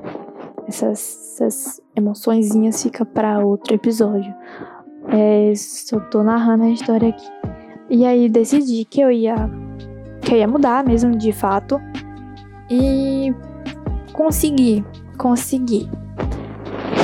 essas, 0.67 1.41
essas 1.41 1.81
emoçõezinhas 1.95 2.83
fica 2.83 3.05
para 3.05 3.45
outro 3.45 3.75
episódio. 3.75 4.35
É, 5.09 5.53
só 5.55 6.01
tô 6.01 6.23
narrando 6.23 6.65
a 6.65 6.71
história 6.71 7.11
aqui. 7.11 7.27
E 7.89 8.05
aí 8.05 8.29
decidi 8.29 8.85
que 8.85 9.01
eu 9.01 9.11
ia 9.11 9.49
que 10.23 10.35
eu 10.35 10.39
ia 10.39 10.49
mudar 10.49 10.85
mesmo 10.85 11.17
de 11.17 11.31
fato 11.31 11.81
e 12.69 13.33
consegui, 14.13 14.85
consegui. 15.17 15.89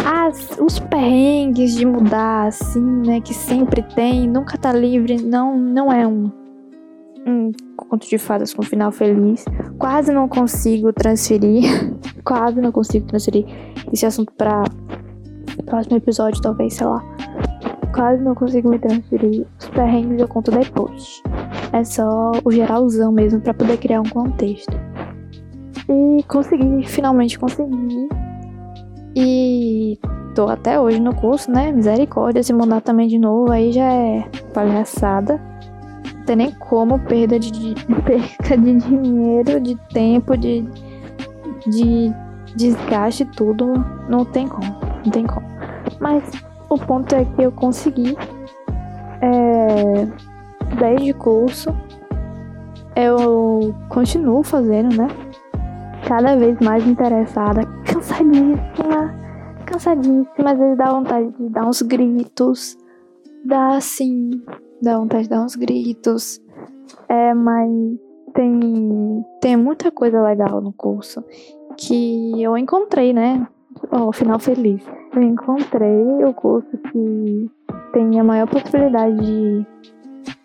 As, 0.05 0.59
os 0.59 0.79
perrengues 0.79 1.75
de 1.75 1.87
mudar 1.87 2.49
assim, 2.49 2.81
né, 2.81 3.21
que 3.21 3.33
sempre 3.33 3.83
tem, 3.83 4.29
nunca 4.29 4.59
tá 4.59 4.73
livre, 4.73 5.23
não 5.23 5.57
não 5.57 5.93
é 5.93 6.07
um 6.07 6.31
um 7.27 7.53
conto 7.77 8.09
de 8.09 8.19
fadas 8.19 8.53
com 8.53 8.63
final 8.63 8.91
feliz. 8.91 9.45
Quase 9.79 10.13
não 10.13 10.29
consigo 10.29 10.93
transferir. 10.93 11.65
Quase 12.25 12.61
não 12.61 12.73
consigo 12.73 13.07
transferir 13.07 13.47
esse 13.93 14.07
assunto 14.07 14.33
para 14.33 14.65
próximo 15.67 15.97
episódio, 15.97 16.41
talvez, 16.41 16.75
sei 16.75 16.87
lá. 16.87 17.03
Quase 17.95 18.23
não 18.23 18.35
consigo 18.35 18.71
me 18.71 18.79
transferir. 18.79 19.47
Os 19.59 19.69
perrengues 19.69 20.21
eu 20.21 20.29
conto 20.29 20.51
depois. 20.51 21.23
É 21.73 21.85
só 21.85 22.33
o 22.45 22.51
geralzão 22.51 23.13
mesmo 23.13 23.41
para 23.41 23.55
poder 23.55 23.77
criar 23.77 24.01
um 24.01 24.09
contexto. 24.09 24.73
E 25.89 26.23
consegui, 26.25 26.87
finalmente 26.87 27.39
consegui. 27.39 28.09
E 29.15 29.99
tô 30.35 30.49
até 30.49 30.81
hoje 30.81 31.01
no 31.01 31.15
curso, 31.15 31.51
né? 31.51 31.71
Misericórdia, 31.73 32.43
se 32.43 32.53
mudar 32.53 32.81
também 32.81 33.09
de 33.09 33.19
novo 33.19 33.51
aí 33.51 33.73
já 33.73 33.93
é 33.93 34.25
palhaçada 34.55 35.41
tem 36.27 36.37
nem 36.37 36.51
como 36.53 36.99
perda 36.99 37.39
de, 37.39 37.75
perca 38.05 38.57
de 38.57 38.77
dinheiro, 38.79 39.61
de 39.61 39.77
tempo, 39.93 40.37
de, 40.37 40.65
de 41.67 42.13
desgaste, 42.57 43.25
tudo. 43.25 43.73
Não 44.09 44.25
tem 44.25 44.47
como, 44.47 44.77
não 45.05 45.11
tem 45.11 45.27
como. 45.27 45.47
Mas 46.01 46.31
o 46.69 46.79
ponto 46.79 47.15
é 47.15 47.25
que 47.25 47.43
eu 47.43 47.53
consegui 47.53 48.17
é, 49.21 50.07
desde 50.79 51.13
curso. 51.13 51.75
Eu 52.95 53.75
continuo 53.89 54.43
fazendo, 54.43 54.95
né? 54.97 55.09
Cada 56.07 56.37
vez 56.37 56.59
mais 56.61 56.87
interessada, 56.87 57.63
cansadíssima, 58.13 59.15
cansadíssima, 59.67 60.53
às 60.53 60.59
vezes 60.59 60.77
dá 60.77 60.93
vontade 60.93 61.31
de 61.33 61.49
dar 61.49 61.67
uns 61.67 61.83
gritos, 61.83 62.77
dá 63.45 63.77
assim, 63.77 64.43
dá 64.83 64.99
vontade 64.99 65.25
de 65.25 65.31
dar 65.31 65.43
uns 65.43 65.57
gritos. 65.57 66.41
É, 67.09 67.33
mas 67.35 67.71
tem, 68.35 69.25
tem 69.41 69.57
muita 69.57 69.91
coisa 69.91 70.23
legal 70.23 70.61
no 70.61 70.73
curso 70.73 71.25
que 71.77 72.43
eu 72.43 72.57
encontrei, 72.57 73.13
né? 73.13 73.47
Ao 73.91 74.13
final 74.13 74.39
feliz. 74.39 74.83
Eu 75.15 75.23
encontrei 75.23 76.25
o 76.25 76.35
curso 76.35 76.77
que 76.77 77.51
tem 77.93 78.21
a 78.21 78.25
maior 78.25 78.49
possibilidade 78.49 79.17
de, 79.17 79.67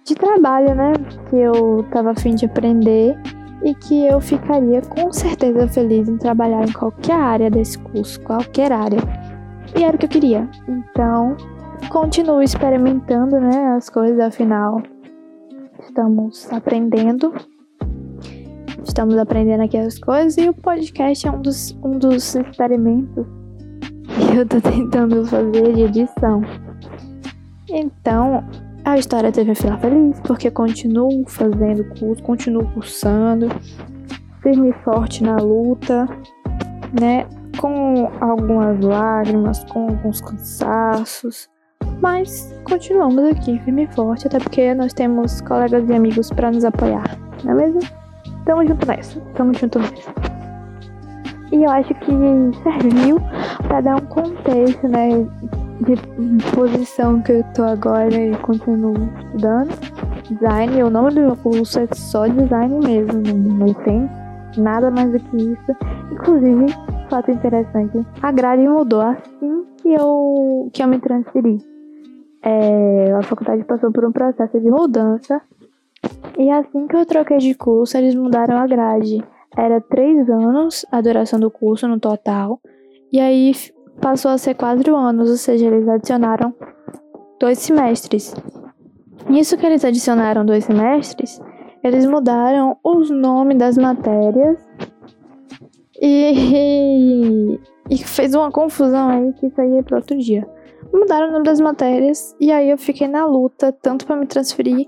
de 0.05 0.15
trabalho, 0.15 0.73
né? 0.75 0.93
Que 1.29 1.35
eu 1.37 1.85
tava 1.91 2.11
afim 2.11 2.35
de 2.35 2.45
aprender 2.45 3.17
e 3.63 3.73
que 3.73 4.05
eu 4.05 4.19
ficaria 4.19 4.81
com 4.81 5.11
certeza 5.11 5.67
feliz 5.67 6.07
em 6.07 6.17
trabalhar 6.17 6.67
em 6.67 6.71
qualquer 6.71 7.15
área 7.15 7.49
desse 7.49 7.77
curso, 7.79 8.19
qualquer 8.21 8.71
área. 8.71 8.99
E 9.77 9.83
era 9.83 9.95
o 9.95 9.99
que 9.99 10.05
eu 10.05 10.09
queria. 10.09 10.49
Então, 10.67 11.35
continuo 11.89 12.41
experimentando, 12.41 13.39
né, 13.39 13.75
as 13.75 13.89
coisas, 13.89 14.19
afinal 14.19 14.81
estamos 15.79 16.51
aprendendo. 16.51 17.33
Estamos 18.83 19.17
aprendendo 19.17 19.63
aqui 19.63 19.77
as 19.77 19.99
coisas 19.99 20.37
e 20.37 20.47
o 20.47 20.53
podcast 20.53 21.27
é 21.27 21.31
um 21.31 21.41
dos, 21.41 21.77
um 21.83 21.97
dos 21.97 22.35
experimentos 22.35 23.25
que 24.29 24.37
eu 24.37 24.45
tô 24.45 24.61
tentando 24.61 25.25
fazer 25.25 25.73
de 25.73 25.81
edição. 25.81 26.41
Então, 27.69 28.43
a 28.87 28.97
história 28.97 29.33
teve 29.33 29.51
um 29.51 29.55
final 29.55 29.77
feliz, 29.79 30.17
porque 30.21 30.49
continuo 30.49 31.25
fazendo 31.27 31.83
curso, 31.99 32.23
continuo 32.23 32.65
cursando, 32.73 33.49
firme 34.41 34.69
e 34.69 34.73
forte 34.83 35.23
na 35.23 35.35
luta, 35.35 36.07
né? 36.97 37.27
Com 37.59 38.09
algumas 38.21 38.79
lágrimas, 38.79 39.61
com 39.65 39.89
alguns 39.89 40.21
cansaços, 40.21 41.49
mas 42.01 42.57
continuamos 42.63 43.25
aqui, 43.25 43.59
firme 43.59 43.83
e 43.83 43.87
forte, 43.93 44.27
até 44.27 44.39
porque 44.39 44.73
nós 44.73 44.93
temos 44.93 45.41
colegas 45.41 45.89
e 45.89 45.93
amigos 45.93 46.29
para 46.29 46.49
nos 46.49 46.63
apoiar, 46.63 47.19
não 47.43 47.51
é 47.51 47.55
mesmo? 47.55 47.81
Tamo 48.45 48.65
junto 48.65 48.87
nessa, 48.87 49.19
tamo 49.35 49.53
junto 49.53 49.79
nessa. 49.79 50.13
E 51.51 51.61
eu 51.61 51.71
acho 51.71 51.93
que 51.93 52.11
serviu 52.63 53.19
para 53.67 53.81
dar 53.81 53.95
um 53.97 54.05
contexto, 54.05 54.87
né, 54.87 55.09
posição 56.53 57.21
que 57.21 57.33
eu 57.33 57.43
tô 57.53 57.63
agora 57.63 58.13
e 58.13 58.35
continuo 58.37 58.95
estudando. 59.19 59.69
Design, 60.29 60.83
o 60.83 60.89
nome 60.89 61.11
do 61.11 61.21
meu 61.21 61.35
curso 61.37 61.79
é 61.79 61.87
só 61.93 62.27
design 62.27 62.79
mesmo, 62.85 63.21
não, 63.21 63.67
não 63.67 63.73
tem 63.73 64.09
nada 64.57 64.91
mais 64.91 65.11
do 65.11 65.19
que 65.19 65.37
isso. 65.37 65.77
Inclusive, 66.11 66.65
fato 67.09 67.31
interessante, 67.31 68.05
a 68.21 68.31
grade 68.31 68.67
mudou 68.67 69.01
assim 69.01 69.65
que 69.81 69.93
eu, 69.93 70.69
que 70.73 70.83
eu 70.83 70.87
me 70.87 70.99
transferi 70.99 71.57
é, 72.41 73.11
a 73.11 73.21
faculdade 73.23 73.63
passou 73.65 73.91
por 73.91 74.05
um 74.05 74.11
processo 74.11 74.57
de 74.59 74.69
mudança. 74.69 75.41
E 76.37 76.49
assim 76.49 76.87
que 76.87 76.95
eu 76.95 77.05
troquei 77.05 77.39
de 77.39 77.53
curso, 77.53 77.97
eles 77.97 78.15
mudaram 78.15 78.57
a 78.57 78.65
grade. 78.67 79.23
Era 79.57 79.81
três 79.81 80.29
anos 80.29 80.85
a 80.91 81.01
duração 81.01 81.39
do 81.39 81.51
curso 81.51 81.87
no 81.87 81.99
total. 81.99 82.61
E 83.11 83.19
aí 83.19 83.51
passou 84.01 84.31
a 84.31 84.37
ser 84.37 84.55
quatro 84.55 84.95
anos, 84.95 85.29
ou 85.29 85.37
seja, 85.37 85.65
eles 85.65 85.87
adicionaram 85.87 86.53
dois 87.39 87.59
semestres. 87.59 88.33
Nisso 89.29 89.57
que 89.57 89.65
eles 89.65 89.83
adicionaram 89.83 90.45
dois 90.45 90.65
semestres, 90.65 91.41
eles 91.83 92.05
mudaram 92.05 92.77
os 92.83 93.09
nomes 93.09 93.57
das 93.57 93.77
matérias 93.77 94.57
E, 96.01 97.59
e 97.89 97.97
fez 97.97 98.33
uma 98.35 98.51
confusão 98.51 99.09
aí 99.09 99.33
que 99.33 99.47
isso 99.47 99.59
aí 99.59 99.77
é 99.77 99.83
pro 99.83 99.97
outro 99.97 100.17
dia. 100.17 100.47
Mudaram 100.93 101.29
o 101.29 101.31
nome 101.31 101.43
das 101.43 101.59
matérias 101.59 102.35
e 102.39 102.51
aí 102.51 102.69
eu 102.69 102.77
fiquei 102.77 103.07
na 103.07 103.25
luta, 103.25 103.71
tanto 103.71 104.05
para 104.05 104.15
me 104.15 104.25
transferir, 104.25 104.87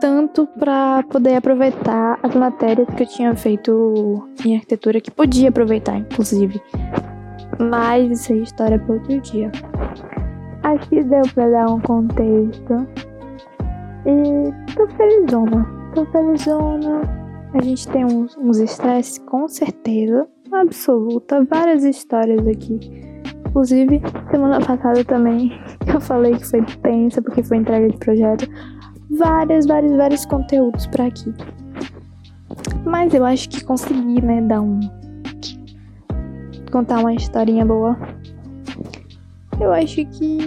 tanto 0.00 0.46
para 0.58 1.02
poder 1.04 1.36
aproveitar 1.36 2.18
as 2.22 2.34
matérias 2.34 2.88
que 2.94 3.02
eu 3.02 3.06
tinha 3.06 3.34
feito 3.36 4.28
em 4.44 4.56
arquitetura, 4.56 5.00
que 5.00 5.10
podia 5.10 5.48
aproveitar, 5.48 5.96
inclusive. 5.96 6.60
Mas 7.60 8.10
isso 8.10 8.32
é 8.32 8.36
história 8.36 8.78
para 8.78 8.94
outro 8.94 9.20
dia. 9.20 9.50
Que 10.88 11.02
deu 11.02 11.22
pra 11.34 11.48
dar 11.48 11.66
um 11.70 11.80
contexto. 11.80 12.86
E 14.06 14.74
tô 14.74 14.86
felizona. 14.88 15.66
Tô 15.94 16.06
felizona. 16.06 17.02
A 17.52 17.62
gente 17.62 17.86
tem 17.88 18.04
uns, 18.04 18.36
uns 18.36 18.58
estresses, 18.58 19.18
com 19.18 19.46
certeza. 19.48 20.26
Absoluta. 20.52 21.44
Várias 21.44 21.84
histórias 21.84 22.46
aqui. 22.46 22.78
Inclusive, 23.48 24.00
semana 24.30 24.60
passada 24.60 25.04
também 25.04 25.52
eu 25.92 26.00
falei 26.00 26.36
que 26.36 26.46
foi 26.46 26.62
tensa 26.62 27.20
porque 27.20 27.42
foi 27.42 27.58
entrega 27.58 27.88
de 27.88 27.98
projeto. 27.98 28.48
Vários, 29.10 29.66
vários, 29.66 29.92
vários 29.96 30.24
conteúdos 30.24 30.86
para 30.86 31.06
aqui. 31.06 31.34
Mas 32.84 33.12
eu 33.12 33.24
acho 33.24 33.48
que 33.48 33.64
consegui, 33.64 34.22
né, 34.22 34.40
dar 34.42 34.60
um. 34.60 34.78
Contar 36.70 37.00
uma 37.00 37.12
historinha 37.12 37.64
boa. 37.64 37.96
Eu 39.60 39.72
acho 39.72 40.04
que. 40.06 40.38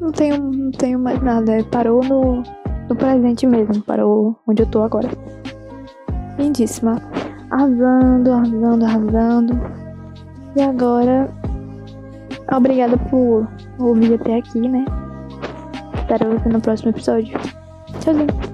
Não 0.00 0.12
tenho, 0.12 0.38
não 0.38 0.70
tenho 0.70 0.98
mais 0.98 1.22
nada. 1.22 1.64
Parou 1.70 2.02
no, 2.02 2.42
no 2.88 2.96
presente 2.96 3.46
mesmo. 3.46 3.82
Parou 3.82 4.36
onde 4.46 4.62
eu 4.62 4.66
tô 4.66 4.82
agora. 4.82 5.08
Lindíssima. 6.38 7.00
Arrasando, 7.50 8.32
arrasando, 8.32 8.84
arrasando. 8.84 9.60
E 10.56 10.62
agora 10.62 11.28
Obrigada 12.52 12.96
por 12.96 13.48
ouvir 13.78 14.14
até 14.14 14.36
aqui, 14.36 14.68
né? 14.68 14.84
Espero 15.94 16.30
você 16.30 16.48
no 16.48 16.60
próximo 16.60 16.90
episódio. 16.90 17.38
Tchauzinho. 18.00 18.49